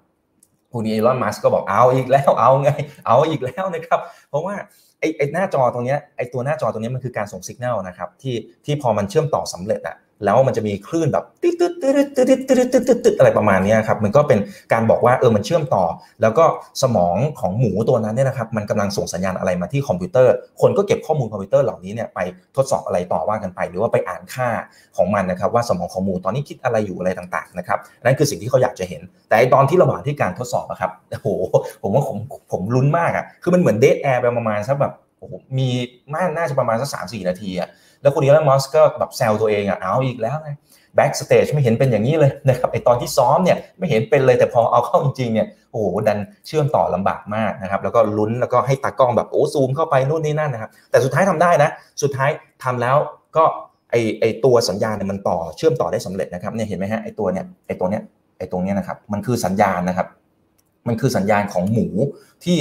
[0.72, 2.70] คุณอีลอนมัสก็บอกเอาอีกแล้วเอาไง
[3.08, 4.56] เอาอีกแล้วนะครับ เพราะว่า
[5.00, 8.36] ไอไอหน้าจอตรงนี้ไอ้ตัวหน้าจอตรงนี้มันคือการส่งสัญญาณนะครับที่
[8.66, 14.40] ที่พอมันเชื่อมต่อสำเร็จอะ แล้วมันจะมีคลื่นแบบตึ๊ดตึ๊ดตึ๊ดตึ๊ดตึ๊ดตึ๊ดตึ๊ดตึ๊ดตึ๊ดอะไรประมาณนี้ครับมันก็เป็น
[14.74, 15.84] การบอกว่าเออมันเชื่อมต่อ
[16.22, 16.46] แล้วก็
[16.82, 22.20] สมองของหมูตัวนั้นเนี่ยนะครับมันกำลังส่งสัญญาณอะไรมาที่คอมพิวเตอร์ คนก็เก็บข้อมูลคอมพิวเตอร์เหล่านี้เนี่ยไป
[22.56, 24.50] ทดสอบอะไรต่อว่ากันไป หรือว่าไปอ่านค่า
[24.98, 31.28] ของมันนะครับว่าสมองของหมูตอนนี้คิดอะไรอยู่อะไรต่างๆนะครับนั่นคือสิ่งที่เขาอยากจะเห็น แต่ตอนที่ระหว่างที่การทดสอบอะครับโอ้โห
[31.82, 32.18] ผมว่าผม
[32.52, 35.68] ผมลุ้นมากอะคือมันเหมือน dead air ไปประมาณสักแบบโอ้โหมี
[36.38, 37.70] น่าจะประมาณสักสามสี่นาทีอะ
[38.02, 40.52] แล้วคุณ Elon Musk ก็แบบแซวตัวเองอะเอาอีกแล้วไง
[40.96, 51.70] backstage ไม่เห็นเป็นอย่างนี้เลยนะครับไอตอนที่ซ้อมเนี่ยไม่เห็นเป็นเลยแต่พอเอาเข้าจริงๆเนี่ยโอ้โหดันเชื่อมต่อลำบากมากนะครับแล้วก็ลุ้นแล้วก็ให้ตากล้องแบบโอ้ซูมเข้าไปนู่นนี่นั่นนะครับแต่สุดท้ายทำได้นะ
[52.02, 52.30] สุดท้าย
[52.64, 52.98] ทำแล้ว
[53.38, 53.44] ก็
[53.92, 58.04] ไอไอตัวสัญญาณเนี่ยมันต่อเชื่อมต่อได้สำเร็จนะครับเนี่ยเห็นไหมฮะไอตัวเนี่ยไอตัวเนี้ย
[58.38, 60.08] ไอตรงเนี้ยนะครับมันคือสัญญาณนะครับ
[60.88, 61.88] มันคือสัญญาณของหมู
[62.44, 62.58] ที่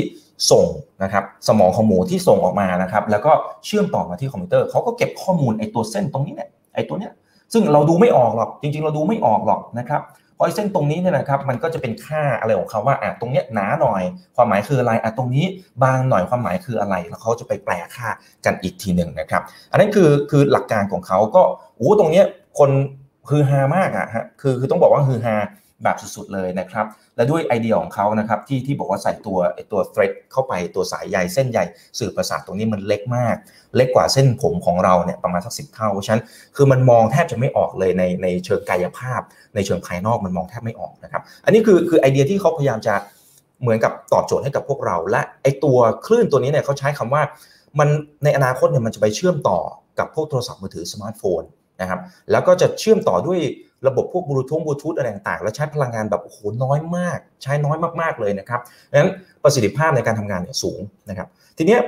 [0.51, 0.67] ส่ง
[1.03, 3.33] นะครับสมองของหมูที่ส่งออกมานะครับแล้วก็
[3.65, 7.13] เชื่อมต่อมาที่คอมพิวเตอร์เขาก็เก็บข้อมูลไอ้ตัวเส้นตรงนี้เนี่ยไอ้ตัวเนี้ย
[7.53, 10.03] ซึ่งเราดูไม่ออกหรอกจริง ๆ เราดูไม่ออกหรอกนะครับ
[10.35, 14.03] เพราะเส้นตรงนี้เนี่ยนะครับมันก็จะเป็นค่าอะไรของเขาว่าอะตรงเนี้ยหนาหน่อย
[14.37, 15.45] ความหมายคืออะไรอะตรงนี้
[15.85, 18.09] บางหน่อยความหมายคืออะไร แล้วเขาจะไปแปลค่า
[18.45, 21.43] กันอีกทีหนึ่งนะครับ อันนั้นคือคือหลักการของเขาก็
[21.77, 22.25] โอ้ตรงเนี้ย
[22.59, 22.71] คน
[23.31, 25.37] คือฮามากอะฮะคือคือต้องบอกว่าคือฮา
[25.83, 26.87] แบบสุดๆเลยนะครับ
[27.17, 29.39] และด้วยไอเดียของเขานะครับที่ที่บอกว่าใส่ตัว
[29.73, 31.59] ตัว thread เข้าไปตัวสายใยเส้นใย
[31.99, 33.37] สื่อประสาทตรงนี้มันเล็กมาก
[33.77, 36.23] เล็กกว่าเส้นผมของเราเนี่ยประมาณสักสิบเท่าฉะนั้น
[36.57, 39.21] คือมันมองแทบจะไม่ออกเลยในในเชิงกายภาพ
[39.55, 42.95] ในเชิงภายนอกมันมองแทบไม่ออกนะครับ อันนี้คือคือไอเดียที่เขาพยายามจะ
[43.61, 47.23] เหมือนกับตอบโจทย์ให้กับพวกเรา และไอตัวคลื่นตัวนี้เนี่ยเขาใช้คำว่า
[47.79, 47.89] มัน
[48.25, 49.59] ในอนาคตเนี่ยมันจะไปเชื่อมต่อ
[49.99, 51.43] กับพวกโทรศัพท์มือถือสมาร์ทโฟน
[51.81, 53.41] นะครับแล้วก็จะเชื่อมต่อด้วย
[53.87, 58.61] ระบบพวกบลูทูธบลูทูธอะไรต่างๆ แล้วใช้พลังงานแบบโอ้โหน้อยมาก ใช้น้อยมากๆเลยนะครับ
[58.91, 59.11] ดังนั้น
[59.43, 61.79] ประสิทธิภาพในการทำงานเนี่ยสูงนะครับ ทีนี้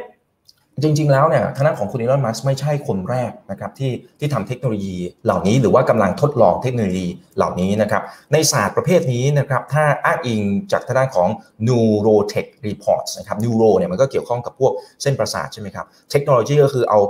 [0.82, 10.40] จริง ๆ แล้วเนี่ยทางด้านของคุณอีลอนมัสไม่ใช่คนแรกนะครับที่ที่ทำเทคโนโลยีเหล่านี้หรือว่ากำลังทดลองเทคโนโลยีเหล่านี้นะครับ ในศาสตร์ประเภทนี้นะครับ ถ้าอ้างอิง
[10.72, 11.28] จากทางด้านของ
[11.68, 14.72] neurotech reports นะครับ neuro เนี่ยมันก็เกี่ยวข้องกับพวก
[15.02, 17.00] เส้นประสาทใช่ไหมครับ เทคโนโลยีก็คือเอา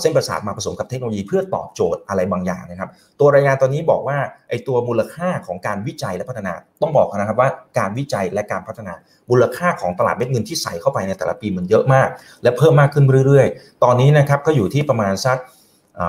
[0.00, 2.90] เส้นประสาทมาผสมกับเทคโนโลยีเพื่อตอบโจทย์อะไรบางอย่างนะครับ
[3.20, 8.92] ตัวรายงานตอนนี้บอกว่าไอ้ตัวมูลค่าของการวิจัยและพัฒนา ต้องบอกนะครับว่าการวิจัยและการพัฒนา
[9.30, 12.08] มูลค่าของตลาดเม็ดเงินที่ใส่เข้าไปในแต่ละปีมันเยอะมาก
[12.42, 15.38] และเพิ่มมากขึ้นเรื่อยๆ ตอนนี้นะครับก็อยู่ที่ประมาณสัก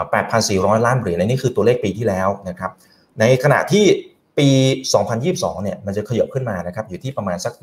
[0.07, 2.71] 8,400 ล้านเหรียญนี่คือตัวเลขปีที่แล้วนะครับ
[3.19, 3.85] ในขณะที่
[4.39, 4.49] ปี
[5.07, 7.53] 2022 เนี่ยมันจะขยับขึ้นมานะครับอยู่ที่ประมาณสัก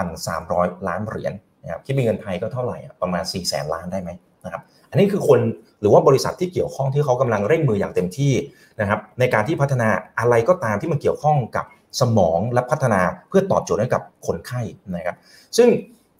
[0.00, 4.10] 13,300 ล้านเหรียญนะครับคิดเป็นเงินไทยก็เท่าไหร่ประมาณ 4 0 0 0 0 ล้านได้ไหม
[4.44, 5.40] นะครับ อันนี้คือคน
[5.80, 8.32] หรือว่าบริษัทที่เกี่ยวข้องที่เขากำลังเร่งมืออย่างเต็มที่
[8.80, 11.64] นะครับในการที่พัฒนาอะไรก็ตามที่มันเกี่ยวข้องกับ
[12.00, 15.16] สมองและพัฒนาเพื่อตอบโจทย์ให้กับคนไข้นะครับ
[15.56, 15.68] ซึ่ง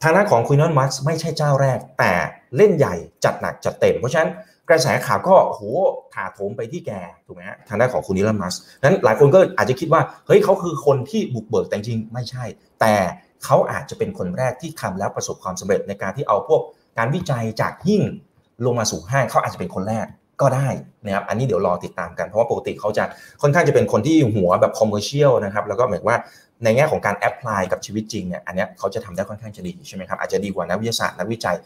[0.02, 2.12] ทางด้านของคุยนอนมัสไม่ใช่เจ้าแรก แต่
[2.56, 4.30] เล่นใหญ่จัดหนักจัดเต็ม เพราะฉะนั้น
[4.68, 5.60] กระแสข่าวก็โห
[6.14, 6.92] ถาโถมไปที่แก
[7.26, 8.54] ถูกไหมฮะทางด้านของคุณนิลมัส
[8.84, 12.44] นั้นหลายคนก็อาจจะคิดว่าเฮ้ยเขาคือคนที่บุกเบิกแต่จริงไม่ใช่
[12.80, 12.94] แต่
[13.44, 16.60] เขาอาจจะเป็นคนแรกที่ทำแล้วประสบความสำเร็จในการที่เอาพวก
[16.98, 18.02] การวิจัยจากหิ่ง
[18.66, 20.06] ลงมาสู่ห้างเขาอาจจะเป็นคนแรก
[20.40, 20.68] ก็ได้
[21.04, 23.04] นะครับอันนี้เดี๋ยวรอติดตามกันเพราะว่าปกติเขาจะ
[23.42, 26.18] ค่อนข้างจะเป็นคนที่หัวแบบ commercial นะครับแล้วก็หมายว่า
[26.64, 31.56] ในแง่ของการ apply กับชีวิตจริงเนี่ยอันนี้เขาจะทำได้ค่อนข้างจะดีใช่ไหมครับอาจจะดีกว่านักวิทยาศาสตร์นักวิจัย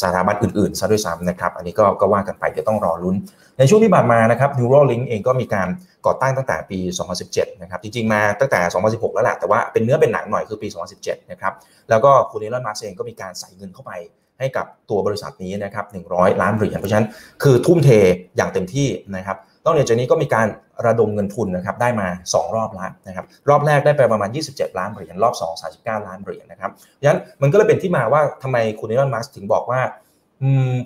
[0.00, 3.16] สถาบันอื่นๆซะด้วยซ้ำนะครับอันนี้ก็ก็ว่ากันไปเดี๋ยวต้องรอลุ้น
[3.58, 5.68] ในช่วงที่ผ่านมานะครับ Neuralink เองก็มีการ
[6.06, 6.78] ก่อตั้งตั้งแต่ปี
[7.20, 10.68] 2017 นะครับจริงๆมาตั้งแต่ 2016 แล้วแหละแต่ว่าเป็นเนื้อเป็นหนังหน่อยคือปี
[11.00, 11.52] 2017 นะครับ
[11.90, 13.92] แล้วก็คุณอีลอนมัสเองก็มีการใส่เงินเข้าไป
[14.38, 17.06] ให้กับตัวบริษัทนี้นะครับ100 ล้านเหรียญเพราะฉะนั้น
[17.42, 17.88] คือทุ่มเท
[18.36, 20.46] อย่างเต็มที่นะครับต้องเรียนจากนี้ก็มีการ
[20.86, 29.80] ระดมเงินทุนนะครับได้มา 2 รอบแล้วนะครับรอบแรกได้ไปประมาณ 27 ล้านเหรียญรอบ 2 39 ล้านเหรียญนะครับเพราะฉะนั้นมันก็เลยเป็นที่มาว่าทำไมคุณอีลอนมัสถึงบอกว่า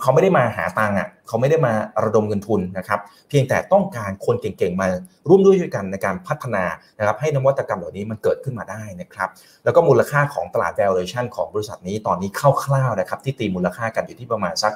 [0.01, 1.73] เขาไม่ได้มาหาตังค์อะเขาไม่ได้มา
[2.05, 4.87] ระดมเงินทุนนะครับ เพียงแต่ต้องการคนเก่งๆมา
[5.29, 6.65] ร่วมด้วยช่วยกันในการพัฒนา
[6.99, 9.29] นะครับ ให้นวัตกรรมเหล่านี้มันเกิดขึ้นมาได้นะครับ
[9.65, 12.31] แล้วก็มูลค่าของตลาด valuation ของบริษัทนี้ตอนนี้
[12.65, 14.73] คร่าวๆนะครับ ที่ตีมูลค่ากันอยู่ที่ประมาณสัก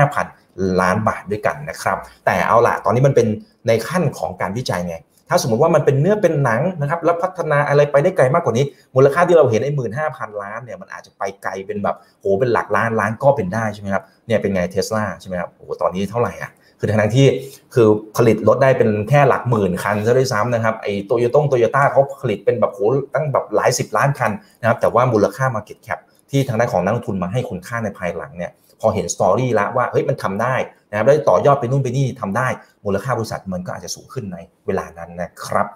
[0.00, 3.26] 15,000 ล้านบาทด้วยกันนะครับ แต่เอาละตอนนี้มันเป็น
[3.68, 4.96] ในขั้นของการวิจัยไง
[5.28, 17.26] ถ้าสมมติว่ามันเป็นเนื้อเป็นหนังนะครับแล้วพัฒนาอะไรไปได้ไกลมากกว่านี้ มูลค่าที่เราเห็นไอ้หมื่นห้าพันล้านเนี่ยมันอาจจะไปไกลเป็นแบบโหเป็นหลักล้านล้านก็เป็นได้ใช่ไหมครับเนี่ยเป็นไงเทสลาใช่ไหมครับโอ้ตอนนี้เท่าไหร่อะคือทั้งที่
[17.74, 22.80] คือผลิตรถได้เป็นแค่หลักหมื่นคันซะด้วยซ้ำนะครับไอ้โตโยต้งโตโยต้าเขาผลิตเป็นแบบโห
[23.14, 25.98] ตั้งแบบหลายสิบล้านคันนะครับแต่ว่ามูลค่า Market Cap
[26.30, 30.54] ที่ทางด้านของนักลงทุนมาให้คุณค่าในภายหลังเนี่ย พอเห็นสตอรี่แล้วว่าเฮ้ยมันทำได้
[30.90, 32.48] นะครับได้วต่อยอดไปนู่นไปนี่ทำได้
[32.84, 35.66] มูลค่าบริษัทมันก็อาจจะสูงขึ้นในเวลานั้นนะครับ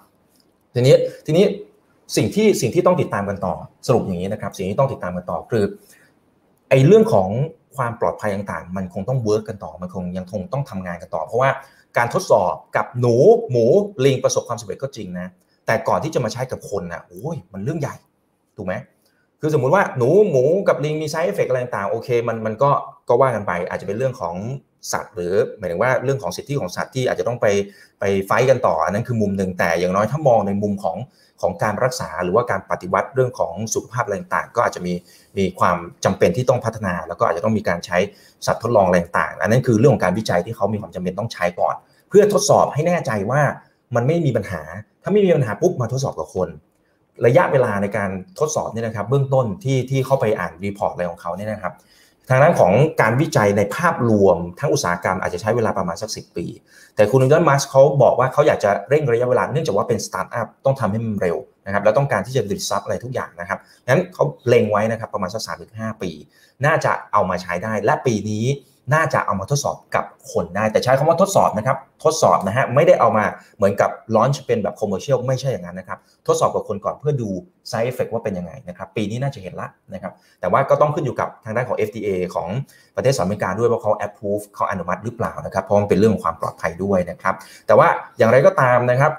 [0.75, 1.45] ทีนี้ทีนี้
[2.17, 3.55] สิ่งที่สิ่งที่ต้องติดตามกันต่อ
[3.87, 5.65] สรุปอย่างนี้นะครับ สิ่งที่ต้องติดตามกันต่อคือ
[6.69, 7.29] ไอ้เรื่องของ
[7.77, 11.51] ความปลอดภัยต่างๆ มันคงต้อง work กันต่อ มันคงยังคงต้องทำงานกันต่อ เพราะว่า
[11.97, 13.15] การทดสอบกับหนู
[13.51, 13.65] หมู
[14.05, 15.27] ลิงประสบความสำเร็จก็จริงนะ
[15.67, 17.97] แต่ก่อนที่จะมาใช้กับคนนะโอ้ยมันเรื่องใหญ่
[18.57, 18.75] ถูกไหม
[19.41, 22.71] คือสมมุติว่าหนูหมูกับลิงมี side effect อะไรต่างโอเคมันมันก็
[23.09, 24.37] ก็ว่ากันไป อาจจะเป็นเรื่องของ
[24.93, 27.47] สัตว์หรือหมายถึงว่าเรื่องของสิทธิของสัตว์ที่อาจจะต้องไป
[28.01, 30.97] ไป fight กันต่อ อันนั้นคือมุมหนึ่งแต่อย่างน้อยถ้ามองในมุมของ
[31.41, 34.95] ของการรักษาหรือว่าการปฏิวัติเรื่องของสุขภาพอะไรต่างก็อาจจะมี
[35.39, 37.99] มีความจำเป็นที่ต้องพัฒนา แล้วก็อาจจะต้องมีการใช้
[38.47, 41.75] สัตว์ทดลองอะไรต่างอันนั้นคือเรื่องของการวิจัยที่เขามีความจำเป็นต้องใช้ก่อน
[42.09, 43.41] เพื่อทดสอบให้แน่ใจว่า
[43.95, 44.63] มันไม่มีปัญหา
[45.03, 46.49] ถ้าไม่มีปัญหาปุ๊บมาทดสอบกับคน
[47.27, 51.75] ระยะเวลาในการทดสอบเนี่ยนะครับ เบื้องต้นที่ที่เข้าไปอ่าน report อะไรของเขาเนี่ยนะครับ
[52.29, 56.47] ทางด้านของการวิจัยในภาพรวมทั้งอุตสาหกรรมอาจจะใช้เวลาประมาณสักสิบปี
[56.97, 66.11] แต่คุณ Elon Musk เขาบอกว่าเขาอยากจะเร่งระยะเวลาเนื่องจากว่าเป็นสตาร์ทอัพต้องทำให้มันเร็วนะครับแล้วต้องการที่จะ disrupt อะไรทุกอย่างนะครับงั้นเขาเล็งไว้นะครับประมาณสักสามถึงห้าปี
[66.65, 68.45] น่าจะเอามาใช้ได้และปีนี้
[68.95, 73.25] น่าจะเอามาทดสอบกับคนได้ แต่ใช้คำว่าทดสอบนะครับ ทดสอบนะฮะไม่ได้เอามา
[73.57, 77.29] เหมือนกับ launch เป็นแบบ commercial ไม่ใช่อย่างนั้นนะครับ ทดสอบกับคนก่อนเพื่อดู
[77.69, 82.49] side effect ว่าเป็นยังไงนะครับ ปีนี้น่าจะเห็นละนะครับ แต่ว่าก็ต้องขึ้นอยู่กับทางด้านของ FDA ของ
[82.97, 87.35] ประเทศสหรัฐอเมริกาด้วยว่าเขา approve เขาอนุมัติหรือเปล่านะครับ เพราะมันเป็นเรื่องของความปลอดภัยด้วยนะครับ
[87.67, 89.13] แต่ว่าอย่างไรก็ตามนะครับ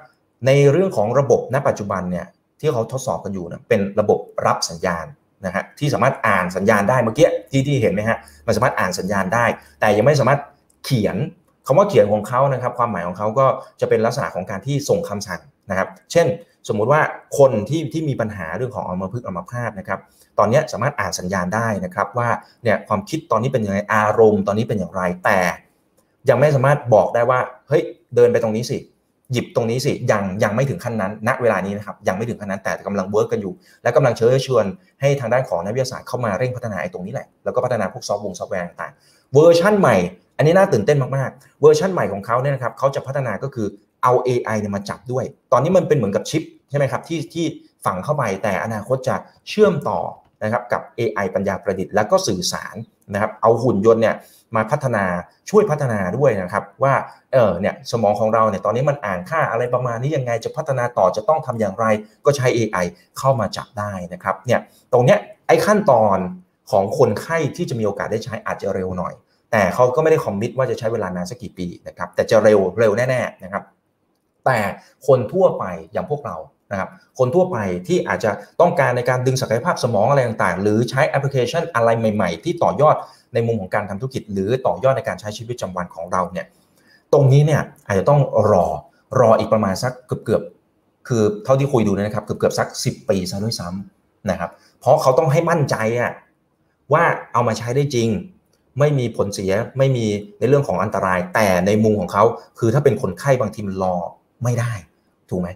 [0.47, 2.25] ในเรื่องของระบบณปัจจุบันเนี่ย
[2.59, 5.05] ที่เขาทดสอบกันอยู่นะเป็นระบบรับสัญญาณ
[5.45, 9.45] นะฮะที่สามารถอ่านสัญญาณได้เมื่อกี้ที่ที่เห็นไหมฮะมันสามารถอ่านสัญญาณได้
[9.79, 10.39] แต่ยังไม่สามารถ
[10.85, 11.17] เขียน
[11.67, 13.45] คำว่าเขียนของเขานะครับ ความหมายของเขาก็
[13.81, 16.27] จะเป็นลักษณะของการที่ส่งคำสั่งนะครับ เช่น
[16.67, 17.01] สมมุติว่า
[17.37, 19.99] คนที่ที่มีปัญหาเรื่องของอมพฤกอมพาตนะครับ
[20.39, 22.29] ตอนนี้สามารถอ่านสัญญาณได้นะครับ ว่า
[22.63, 25.39] เนี่ยความคิดตอนนี้เป็นยังไงอารมณ์ตอนนี้เป็นอย่างไรแต่
[26.29, 27.83] ยังไม่สามารถบอกได้ว่าเฮ้ย
[28.15, 28.77] เดินไปตรงนี้สิ
[29.31, 34.65] หยิบตรงนี้สิยังยังไม่ถึงขั้นนั้น ณเวลานี้นะครับยังไม่ถึงขั้นนั้นแต่กำลัง work กันอยู่ และกำลังเชิญชวน
[35.01, 38.93] ให้ทางด้านของนักวิทยาศาสตร์เข้ามาเร่งพัฒนาไอ้ตรงนี้แหละแล้วก็พัฒนาพวกซอฟต์วงซอฟต์แวร์ต่าง
[39.33, 39.95] เวอร์ชั่นใหม่
[40.37, 43.67] อันนี้น่าตื่นเต้นมากๆเวอร์ชั่นใหม่ของเขาเนี่ยนะครับเขาจะพัฒนาก็คือ
[44.03, 47.45] เอา AI เนี่ยมาจับด้วย ตอนนี้มันเป็นเหมือนกับชิปใช่ไหมครับที่ที่
[47.85, 49.15] ฝังเข้าไปแต่อนาคตจะ
[49.49, 49.99] เชื่อมต่อ
[50.43, 52.75] นะครับกับ AI ปัญญาประดิษฐ์แล้วก็สื่อสาร
[53.13, 54.15] นะครับเอาหุ่นยนต์เนี่ย
[54.55, 55.05] มาพัฒนา
[55.49, 56.93] ช่วยพัฒนาด้วยนะครับ ว่า
[57.33, 61.85] เออเนี่ยสมองของเราเนี่ยตอนนี้มันอ่านค่าอะไรประมาณนี้ยังไงจะพัฒนาต่อจะต้องทำอย่างไร
[62.25, 62.85] ก็ใช้ AI
[63.19, 64.59] เข้ามาจับได้นะครับเนี่ย
[64.93, 66.17] ตรงเนี้ยไอ้ขั้นตอน
[66.71, 69.13] ของคนไข้ที่จะมีโอกาสได้ใช้อาจจะเร็วหน่อย
[69.51, 73.63] แต่เขาก็ไม่ได้คอมมิตว่าจะใช้เวลานานสักกี่ปีนะครับแต่จะเร็วเร็วแน่ๆนะครับ
[74.45, 74.59] แต่
[75.07, 76.37] คนทั่วไปอย่างพวกเรา
[76.71, 82.95] นะครับคนทั่วไปที่อาจจะต้องการในการดึงศักยภาพสมองอะไรต่างๆ หรือใช้แอปพลิเคชันอะไรใหม่ ๆ ที่ต่อยอด
[83.33, 86.45] ในมุมของการทำธุรกิจ หรือต่อยอดในการใช้ชีวิตประจำวันของเราเนี่ย
[87.13, 88.19] ตรงนี้เนี่ยอาจจะต้อง
[88.51, 88.65] รอ
[89.19, 90.41] รออีกประมาณสักเกือบเกือบ
[91.07, 96.11] คือเท่าที่คุยดูนะครับเกือบเกือบสัก 10 ปีซะด้วยซ้ำนะครับ เพราะเขาต้องให้มั่นใจอะ
[96.93, 98.09] ว่าเอามาใช้ได้จริง
[98.79, 100.05] ไม่มีผลเสียไม่มี
[100.39, 102.23] ในเรื่องของอันตราย แต่ในมุมของเขา
[102.59, 103.95] คือถ้าเป็นคนไข้บางทีมันรอ
[104.43, 104.73] ไม่ได้
[105.29, 105.49] ถูกไหม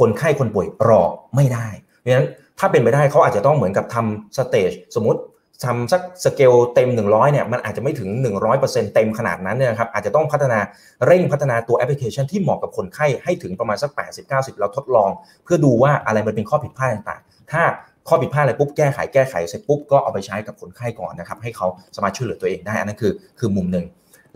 [0.00, 1.02] คนไข้คนป่วยรอ
[1.36, 1.66] ไม่ได้
[1.98, 5.20] เพราะฉะนั้นถ้าเป็นไปได้เขาอาจจะต้องเหมือนกับทำ stage สมมติ
[5.66, 8.08] ทำสักสเกลเต็ม 100เนี่ยมันอาจจะไม่ถึง
[8.52, 10.58] 100%เต็มขนาดนั้นเนี่ยครับอาจจะต้องพัฒนา
[11.06, 13.90] เร่งพัฒนาตัวแอปพลิเคชันที่เหมาะกับคนไข้ให้ถึงประมาณสัก
[14.26, 15.10] 80-90 เราทดลอง
[15.44, 17.62] เพื่อดูว่าอะไรมันเป็นข้อผิดพลาดต่างๆ ถ้า
[18.08, 23.86] ข้อผิดพลาดอะไรปุ๊บแก้ไขแก้ไขเสร็จปุ๊บก็เอาไปใช้กับคนไข้ก่อนนะครับให้เขาสามารถช่วยเหลือตัวเองได้อันนั้นคือคือมุมหนึ่ง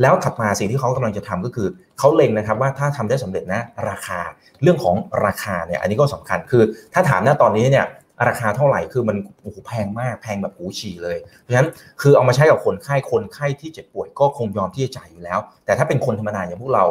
[0.03, 4.21] แล้วถัดมาสิ่งที่เขากำลังจะทำก็คือเขาเล็งนะครับว่าถ้าทำได้สำเร็จนะราคา
[4.63, 6.63] เรื่องของราคาเนี่ยอันนี้ก็สำคัญคือ
[6.95, 7.87] ถ้าถามหน้าตอนนี้เนี่ย
[8.29, 11.69] ราคาเท่าไหร่คือมันโอ้โหแพงมากแพงแบบหูฉี่เลยเพราะฉะนั้น
[12.01, 16.85] คือเอามาใช้กับคนไข้คนไข้ที่เจ็บป่วยก็คงยอมที่จะจ่ายอยู่แล้ว แต่ถ้าเป็นคนธรรมดาอย่างพวกเรา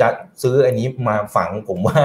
[0.00, 0.08] จะ
[0.42, 2.00] ซื้ออันนี้มาฝังผมว่า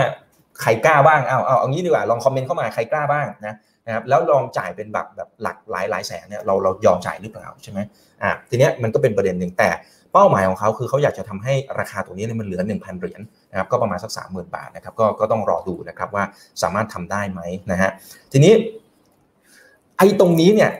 [0.61, 7.79] ใครกล้าบ้างเอาเอาเอางี้ดีกว่าลองคอมเมนต์เข้ามาใครกล้าบ้างนะนะครับแล้วลองจ่ายเป็นแบบแบบหลักหลายหลายแสนเนี่ยเราเรายอมจ่ายหรือเปล่าใช่ไหม
[8.23, 9.69] อ่าทีเนี้ยมันก็เป็นประเด็นหนึ่งแต่
[10.13, 16.23] เป้าหมายของเขาคือเขาอยากจะทำให้ราคาตัวนี้เนี่ยมันเหลือ 1,000 เหรียญนะครับก็ประมาณสัก30,000 บาทนะครับก็ก็ต้องรอดูนะครับว่า
[16.61, 17.41] สามารถทำได้ไหม
[17.71, 17.89] นะฮะ
[18.31, 18.53] ทีนี้
[19.97, 20.71] ไอ้ตรงนี้เนี่ย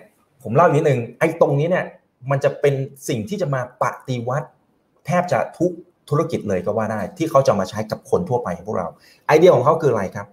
[0.44, 1.86] ผมเล่านิดนึงไอ้ตรงนี้เนี่ย
[2.32, 2.74] มันจะเป็น
[3.10, 4.48] สิ่งที่จะมาปฏิวัติ
[5.06, 5.72] แทบจะทุก
[6.10, 8.88] ธุรกิจเลยก็ว่าได้ ที่เขาจะมาใช้กับคนทั่วไปอย่างพวกเรา
[9.28, 10.28] ไอเดียของเขาคืออะไรครับ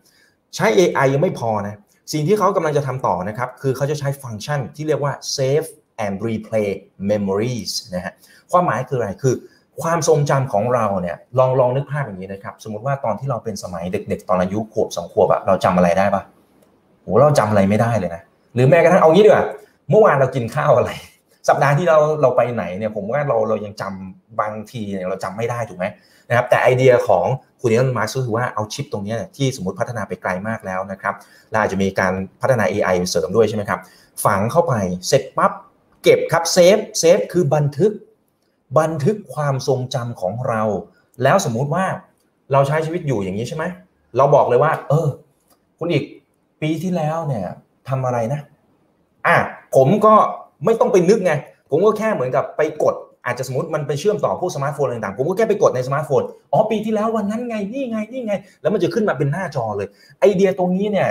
[0.54, 1.74] ใช้ AI ยังไม่พอนะ
[2.12, 5.68] สิ่งที่เขากำลังจะทำต่อนะครับ คือเขาจะใช้ฟังก์ชันที่เรียกว่า save
[6.04, 6.68] and replay
[7.10, 8.12] memories นะฮะ
[8.50, 9.34] ความหมายคืออะไรคือ
[9.82, 16.22] ความทรงจำของเราเนี่ยลองลองนึกภาพอย่างนี้นะครับ สมมติว่าตอนที่เราเป็นสมัยเด็ก ๆ ตอนอายุขวบสองขวบอะเราจำอะไรได้ปะ
[17.02, 18.22] โหเราจำอะไรไม่ได้เลยนะ
[18.54, 19.44] หรือแม้กระทั่งเอางี้ดีกว่า
[19.90, 20.90] เมื่อวานเรากินข้าวอะไร
[21.48, 25.86] สัปดาห์ที่เราเราไปไหนเนี่ยผมว่าเราเรายังจำบางทีเนี่ยเราจำไม่ได้ถูกไหม
[26.28, 27.24] นะครับแต่ไอเดียของ
[27.60, 31.14] คุณ Elon Musk ก็คือว่าเอาชิปตรงนี้ที่สมมติพัฒนาไปไกลมากแล้วนะครับ
[31.50, 33.80] เราอาจจะมีการพัฒนา AI เสริมด้วยใช่ไหมครับ
[34.24, 34.74] ฝังเข้าไป
[35.08, 35.52] เสร็จปั๊บ
[36.04, 37.92] เก็บครับ save save คือบันทึก
[38.78, 40.62] บันทึกความทรงจำของเรา
[41.22, 41.84] แล้วสมมุติว่า
[42.52, 43.64] เราใช้ชีวิตอยู่อย่างนี้ใช่ไหม
[44.16, 45.08] เราบอกเลยว่า เออ
[45.78, 46.04] คุณอิก
[46.62, 47.44] ปีที่แล้วเนี่ย
[47.88, 48.40] ทำอะไรนะ
[49.26, 49.36] อะ
[49.76, 50.14] ผมก็
[50.64, 51.32] ไม่ต้องไปนึกไง
[51.70, 52.94] ผมก็แค่เหมือนกับไปกด
[53.26, 59.88] อาจจะสมมติมันไปเชื่อมต่อพวกสมาร์ทโฟนต่างๆ ผมก็แค่ไปกดในสมาร์ทโฟนอ๋อปีที่แล้ววันนั้นไงนี่ไงนี่ไง แล้วมันจะขึ้นมาเป็นหน้าจอเลย
[60.20, 61.08] ไอเดียตรงนี้เนี่ย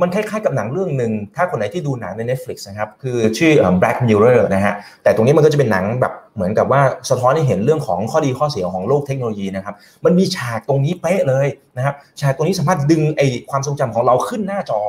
[0.00, 14.80] มันคล้ายๆกับหนังเรื่องหนึ่งถ้าคนไหนที่ดูหนังใน Netflix นะครับ คือชื่อ Black Mirror นะฮะแต่ตรงนี้มันก็จะเป็นหนังแบบเหมือนกับว่าสะท้อนให้เห็นเรื่องของข้อดีข้อเสียของโลกเทคโนโลยีนะครับมันมีฉากตรงนี้เป๊ะเลยนะครับฉากตรงนี้สามารถดึงไอ้ความทรงจำของเราขึ้นหน้าจอ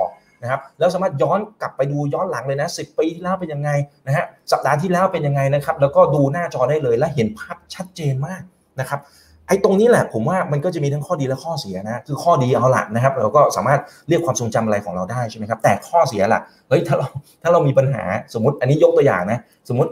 [0.41, 3.69] นะครับแล้วสามารถย้อนกลับไปดูย้อนหลังเลยนะสิปีที่แล้วเป็นยังไง
[4.07, 8.41] นะฮะสัปดาห์ที่แล้วเป็นยังไงนะครับแล้วก็ดูหน้าจอได้เลยและเห็นภาพชัดเจนมาก
[8.79, 8.99] นะครับ
[9.47, 17.07] ไอ้ตรงนี้แหละผมว่ามันก็จะมีทั้งข้อดีและข้อเสียนะคือข้อดีเอาละนะครับ เราก็สามารถเรียกความทรงจำอะไรของเราได้ใช่ไหมครับแต่ข้อเสียล่ะเฮ้ยถ้าเรา
[17.41, 19.91] ถ้าเรามีปัญหาสมมติอันนี้ยกตัวอย่างนะสมมติ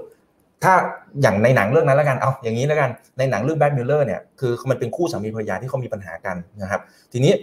[0.64, 0.74] ถ้า
[1.22, 6.82] อย่างในหนังเรื่องนั้นแล้วกันเอาอย่างนี้แล้วกันในหนังเรื่อง Black Mirror เนี่ยคือมันเป็นคู่สามีภรรยาที่เขามีปัญหากันนะครับ
[7.14, 7.34] ทีนี้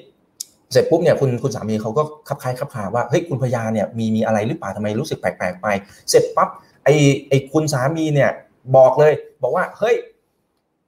[0.72, 5.66] เสร็จปุ๊บเนี่ยคุณคุณสามีเขาก็คับคล้ายคับคาว่าเฮ้ยคุณพยาเนี่ยมีมีอะไรหรือเปล่าทำไมรู้สึกแปลกๆไป
[6.10, 6.48] เสร็จปั๊บ
[6.84, 6.88] ไอ
[7.28, 8.30] ไอคุณสามีเนี่ย
[8.76, 9.96] บอกเลย บอกว่าเฮ้ย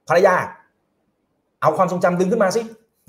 [0.08, 0.34] ภรรยา
[1.64, 2.62] เอาความทรงจำดึงขึ้นมาสิ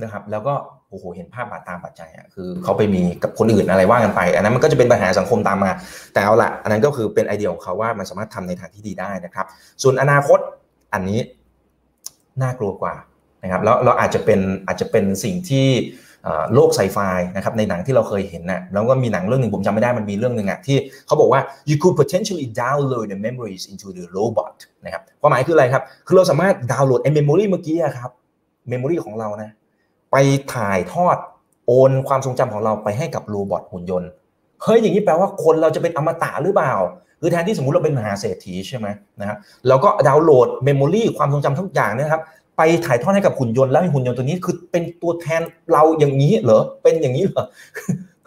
[0.04, 0.54] นะครับ แล้วก็
[0.90, 5.72] โอ้โหเห็นภาพบาดตามปัจจัยอะคือเขาไปมีกับคนอื่นอะไรว่ากันไป อันนั้นมันก็จะเป็นปัญหาสังคมตามมา
[6.14, 9.46] แต่เอาละอันนั้นก็คือเป็นไอเดียของเขาว่ามันสามารถทำในทางที่ดีได้นะครับ
[9.84, 10.40] ส่วนอนาคต
[10.94, 11.20] อันนี้
[12.42, 12.96] น่ากลัวกว่า
[13.44, 15.68] นะครับแล้วเราอาจจะเป็นอาจจะเป็นสิ่งที่
[16.54, 16.98] โลกไซไฟ
[17.36, 28.12] นะครับในหนังที่เราเคยเห็นนะแล้วก็มีหนังเรื่องหนึ่งผมจำไม่ได้มันมีเรื่องหนึ่งอะที่เขาบอกว่า you could potentially download the memories into the robot นะครับความหมายคืออะไรครับ คือเราสามารถดาวน์โหลดไอ้ memory เมื่อกี้ครับ
[28.70, 29.52] memory ของเรานะ
[30.12, 30.16] ไป
[30.54, 31.18] ถ่ายทอด
[31.68, 34.10] โอนความทรงจำของเราไปให้กับ robot หุ่นยนต์
[34.64, 36.74] เฮ้ยอย่างนี้แปลว่าคนเราจะเป็นอมตะหรือเปล่า
[37.22, 38.88] คือแทนที่สมมติเราเป็นมหาเศรษฐีใช่ไหม
[39.20, 42.22] นะครับเราก็ดาวน์โหลดเมมโมรีความทรงจำทุกอย่างนะครับ
[42.58, 47.44] ไปถ่ายทอดให้กับหุ่นยนต์แล้วหุ่นยนต์ตัวนี้คือเป็นตัวแทนเราอย่างนี้เหรอ เป็นอย่างนี้เหรอ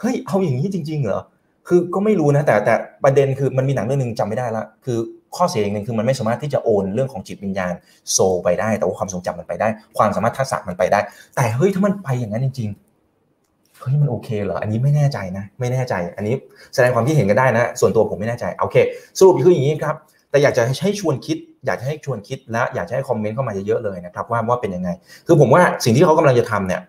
[0.01, 1.21] เฮ้ยเอาอย่างนี้จริง ๆ เหรอ
[1.69, 2.75] คือก็ไม่รู้นะ แต่แต่
[3.05, 4.99] ประเด็นคือมันมีหนังเรื่องนึงจำไม่ได้ละ คือ
[5.37, 7.73] ข้อเสียอย่างหนึ่งคือมันไม่สามารถที่จะโอนเรื่องของจิตวิญญาณ
[8.13, 11.01] โซไปได้ แต่ว่าความทรงจำมันไปได้ ความสามารถทักษะมันไปได้
[11.37, 16.35] แต่เฮ้ยถ้ามันไปอย่างนั้นจริงๆเฮ้ยมันโอเคเหรออันนี้ไม่แน่ใจนะ ไม่แน่ใจ อันนี้
[16.75, 18.77] แสดงความที่เห็นกันได้นะ ส่วนตัวผมไม่แน่ใจโอเค
[19.19, 19.97] สรุปคืออย่างนี้ครับ
[20.31, 21.37] แต่อยากจะให้ชวนคิด
[21.67, 24.91] อยากจะให้ชวนคิดและอยากจะให้คอมเมนต์เข้ามาเยอะๆเลยนะครับว่าว่าเป็นยังไง
[25.27, 26.81] คือผมว่าสิ่งที่เขากำลังจะทำเนี่ย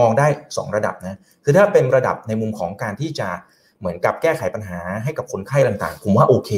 [0.00, 3.28] มองได้ 2 ระดับนะคือถ้าเป็นระดับในมุมของการที่จะ
[3.78, 6.50] เหมือนกับแก้ไขปัญหาให้กับคนไข้ต่างๆ ผมว่าโอเค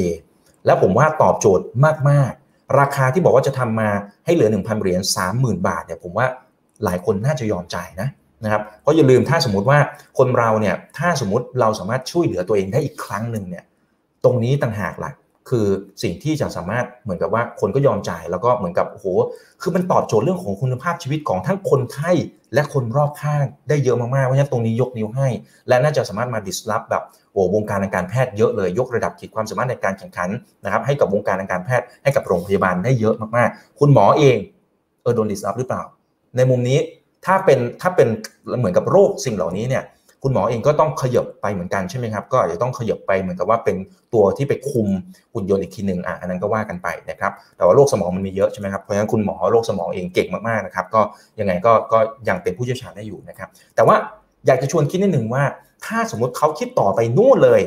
[0.67, 1.65] แล้วผมว่าตอบโจทย์
[2.11, 3.91] มาก ๆ ราคาที่บอกว่าจะทำมา
[4.25, 5.01] ให้เหลือ 1,000 เหรียญ
[5.35, 6.27] 30,000 บาทเนี่ยผมว่า
[6.85, 8.09] หลายคนน่าจะยอมจ่ายนะ
[8.45, 9.79] นะครับเพราะอย่าลืมถ้าสมมติว่า
[10.19, 13.65] คนเราเนี่ยถ้าสมมติเราสามารถช่วยเหลือตัวเองได้อีกครั้งหนึ่งเนี่ย
[14.25, 15.13] ตรงนี้ต่างหากละ่ะ
[15.49, 15.67] คือ
[16.03, 19.07] สิ่งที่จะสามารถเหมือนกับว่าคนก็ยอมจ่ายแล้วก็เหมือนกับโอ้โห
[19.63, 22.13] คือมันตอบโจทย์เรื่องของคุณภาพชีวิตของทั้งคนไข้
[22.55, 25.29] และคนรอบข้างได้เยอะมากๆเพราะฉะนั้นตรงนี้ยกนิ้วให้
[25.69, 30.29] และน่าจะสามารถมาดิสลอฟแบบโอ้วงการทางการแพทย์เยอะเลยยกระดับขีดความสามารถในการแข่งขัน
[30.65, 34.37] นะครับให้กับวงการทางการแพทย์ให้กับโรงพยาบาลได้เยอะมากๆ คุณหมอเอง
[35.03, 35.83] เออโดนดิสลอฟหรือเปล่า
[36.37, 36.79] ในมุมนี้
[37.27, 38.09] ถ้าเป็นถ้าเป็น
[38.59, 39.83] เหมือนกับโรคสิ่งเหล่านี้เนี่ย
[40.29, 43.77] คุณหมอเองก็ต้องขยบไปเหมือนกันใช่ไหมครับ ก็อาจจะต้องขยบไปเหมือนกับว่าเป็น
[44.15, 44.89] ตัวที่ไปคุม
[45.35, 51.01] หุ่นยนต์อีกทีหนึ่งอะอันนั้นก็ว่ากันไปนะครับ แต่ว่าโรคสมองมันมีเยอะใช่ไหมครับ เพราะฉะนั้นคุณหมอโรคสมองเองเก่งมากๆนะครับ ก็
[51.41, 53.97] ยังไงก็ก็ยังเป็นผู้เชี่ยวชาญได้อยู่นะครับ แต่ว่า
[54.47, 55.43] อยากจะชวนคิดนิดหนึ่งว่า
[55.87, 57.63] ถ้าสมมติเขาคิดต่อไปนู่นเลย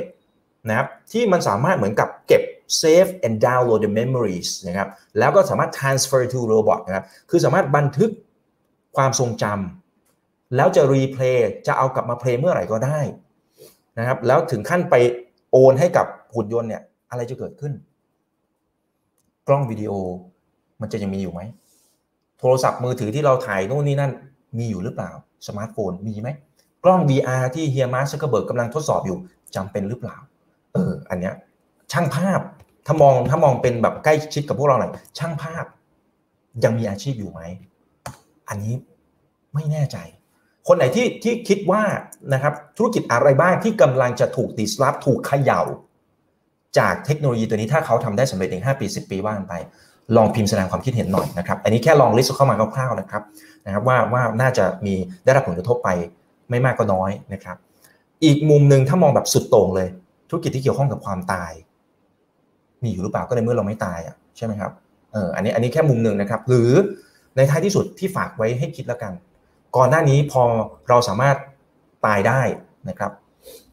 [0.67, 2.41] นะครับที่มันสามารถเหมือนกับเก็บ
[2.81, 4.87] save and download the memories นะครับ
[5.19, 8.11] แล้วก็สามารถ transfer to robot นะครับคือสามารถบันทึก
[8.97, 9.78] ความทรงจำ
[10.55, 12.99] แล้วจะ replay จะเอากลับมา play เมื่อไหร่ก็ได้
[13.99, 14.95] นะครับ แล้วถึงขั้นไป
[15.51, 17.73] โอนให้กับหุ่นยนต์เนี่ย อะไรจะเกิดขึ้น
[19.47, 19.91] กล้องวิดีโอ
[20.81, 21.41] มันจะยังมีอยู่ไหม
[22.39, 24.11] โทรศัพท์มือถือที่เราถ่ายโน่นนี่นั่น
[24.57, 25.09] มีอยู่หรือเปล่า
[25.47, 26.29] สมาร์ทโฟนมีไหม
[26.83, 29.17] กล้อง VR ที่เฮีย Mark Zuckerberg กำลังทดสอบอยู่
[29.55, 30.17] จำเป็นหรือเปล่า
[30.73, 31.35] เออ อันเนี้ย
[31.91, 32.39] ช่างภาพ
[32.85, 35.65] ถ้ามองถ้ามองเป็นแบบใกล้ชิดกับพวกเราหน่อยช่างภาพ
[36.63, 37.41] ยังมีอาชีพอยู่ไหม
[38.49, 38.73] อันนี้
[39.53, 39.97] ไม่แน่ใจ
[40.67, 41.83] คนไหนที่ที่คิดว่า
[42.33, 45.61] นะครับธุรกิจอะไรบ้างที่กำลังจะถูกดิสลอฟถูกเขย่า
[46.77, 49.53] จากเทคโนโลยีตัวนี้ถ้าเขาทำได้สำเร็จใน5ปี 10 ปีว่ากันไป
[50.15, 53.23] ลองพิมพ์แสดงความคิดเห็นหน่อยนะครับ อันนี้แค่ลองลิสต์เข้ามาคร่าวๆนะครับ
[53.65, 54.95] นะครับว่าว่าน่าจะมี
[55.25, 55.89] ได้รับผลกระทบไป
[56.49, 57.57] ไม่มากก็น้อยนะครับ
[58.23, 59.87] อีกมุมหนึ่งถ้ามองแบบสุดโต่งเลย
[60.29, 61.51] ธุรกิจที่เกี่ยวข้องกับความตาย
[62.83, 64.71] มีอยู่หรือเปล่าก็ในเมื่อเราไม่ตายอะใช่ไหมครับ
[65.11, 66.71] เอออันนี้อันนี้แค่มุมหนึ่งนะครับ หรือ
[67.35, 69.13] ในท้ายที่สุดที่ฝากไว้ให้คิดแล้วกัน
[69.77, 70.43] ก่อนหน้านี้พอ
[70.89, 71.37] เราสามารถ
[72.05, 72.41] ตายได้
[72.89, 73.11] นะครับ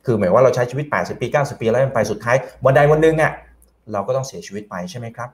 [0.05, 3.33] คือหมายว่าเราใช้ชีวิต 80 ปี 90 ปีแล้วไปสุดท้ายวันใดวันหนึ่งอะ
[3.93, 5.29] เราก็ต้องเสียชีวิตไปใช่ไหมครับ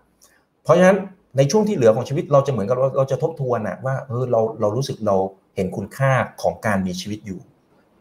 [0.65, 0.97] เพราะฉะนั้น
[1.37, 5.17] ในช่วงที่เหลือของชีวิตเราจะเหมือนกับเราจะทบทวนอะว่าเออเราเรารู้สึกเรา
[5.57, 7.39] เห็นคุณค่าของการมีชีวิตอยู่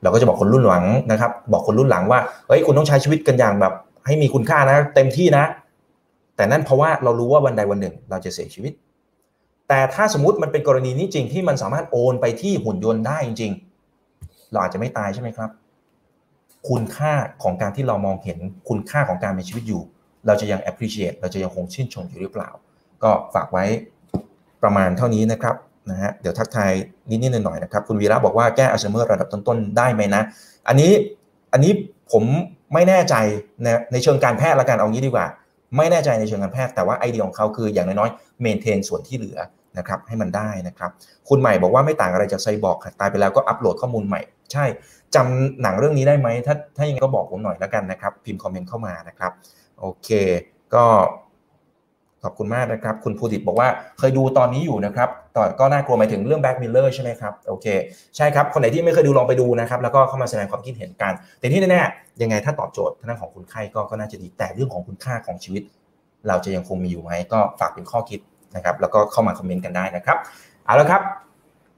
[0.02, 3.74] เราก็จะบอกคนรุ่นหลังนะครับ บอกคนรุ่นหลังว่าเฮ้ยคุณต้องใช้ชีวิตกันอย่างแบบ
[4.06, 5.44] ให้มีคุณค่านะ เต็มที่นะ
[6.36, 8.74] แต่นั่นเพราะว่าเรารู้ว่าวันใดวันหนึ่ง เราจะเสียชีวิต
[9.74, 13.54] แต่ถ้าสมมติมันเป็นกรณีนี้จริงที่มันสามารถโอนไปที่หุ่นยนต์ได้จริง
[14.02, 15.50] ๆ เราอาจจะไม่ตายใช่ไหมครับ
[16.70, 18.38] คุณค่าของการที่เรามองเห็น
[18.70, 19.82] คุณค่าของการมีชีวิตอยู่
[20.28, 22.50] เราจะยัง appreciate เราจะยังคงชื่นชมอยู่หรือเปล่า
[23.04, 23.66] ก็ฝากไว้
[24.64, 25.56] ประมาณเท่านี้นะครับ
[25.90, 26.72] นะฮะเดี๋ยวทักทาย
[27.10, 30.22] นิดๆหน่อยๆนะครับ คุณวีระบอกว่าแก้อัลไซเมอร์ระดับต้นๆได้ไหมนะ
[30.68, 30.92] อันนี้
[31.54, 31.72] อันนี้
[32.12, 32.24] ผม
[32.74, 33.16] ไม่แน่ใจ
[33.64, 35.28] ในในเชิงการแพทย์ละกันเอางี้ดีกว่า
[35.78, 39.40] ไม่แน่ใจในเชิงการแพทย์แต่ว่าไอเดียของเขาคืออย่างน้อยๆเมนเทนส่วนที่เหลือ
[39.78, 40.92] นะครับให้มันได้นะครับ
[41.30, 44.66] คุณใหม่บอกว่าไม่ต่างอะไรจากไซบอร์กตายไปแล้วก็อัปโหลดข้อมูลใหม่ ใช่
[45.16, 49.32] จำหนังเรื่องนี้ได้ไหมถ้าถ้ายังไงก็บอกผมหน่อยแล้วกันนะครับ พิมพ์คอมเมนต์เข้ามานะครับ
[49.80, 50.10] โอเค
[50.74, 50.86] ก็
[52.24, 53.68] ขอบคุณมากนะครับ คุณภูดิตบอกว่า
[54.00, 57.68] เคยดูตอนนี้อยู่นะครับตอก็น่ากลัวหมายถึงเรื่อง Black Mirror ใช่ไหมครับโอเค
[58.16, 65.64] ใช่ครับ คนไหนที่ไม่เคยดูลองไปดูนะครับ แล้วก็เข้ามาแสดงความคิดเห็นกัน แต่ที่แน่ๆยังไงถ้าตอบโจทย์ทางด้านของคนไข้ก็ก็น่าจะดีแต่เรื่องของคุณค่าของชีวิต
[66.28, 68.20] เราจะยังคงมีอยู่ไหมก็ฝากเป็นข้อคิด
[68.56, 70.18] นะครับแล้วก็เข้ามาคอมเมนต์กันได้นะครับ
[70.66, 71.02] เอาละครับ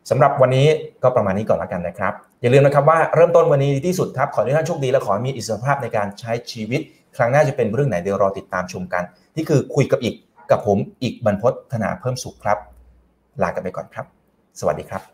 [0.10, 0.68] สำหรับวันนี้
[1.04, 6.82] ก็ประมาณนี้ก่อนแล้วกันนะครับ อย่าลืมนะครับว่าเริ่มต้นวันนี้ดีที่สุดครับ ขอให้ท่านโชคดีและขอให้มีอิสรภาพในการใช้ชีวิต
[7.18, 9.04] ครั้งหน้าจะเป็นเรื่องไหนเดี๋ยวรอติดตามชมกัน
[9.36, 10.16] นี่คือคุยกับอีก
[10.52, 12.58] กับผมอีกบรรพธนาเพิ่มสุขครับ
[13.42, 14.06] ลากันไปก่อนครับ
[14.60, 15.13] สวัสดีครับ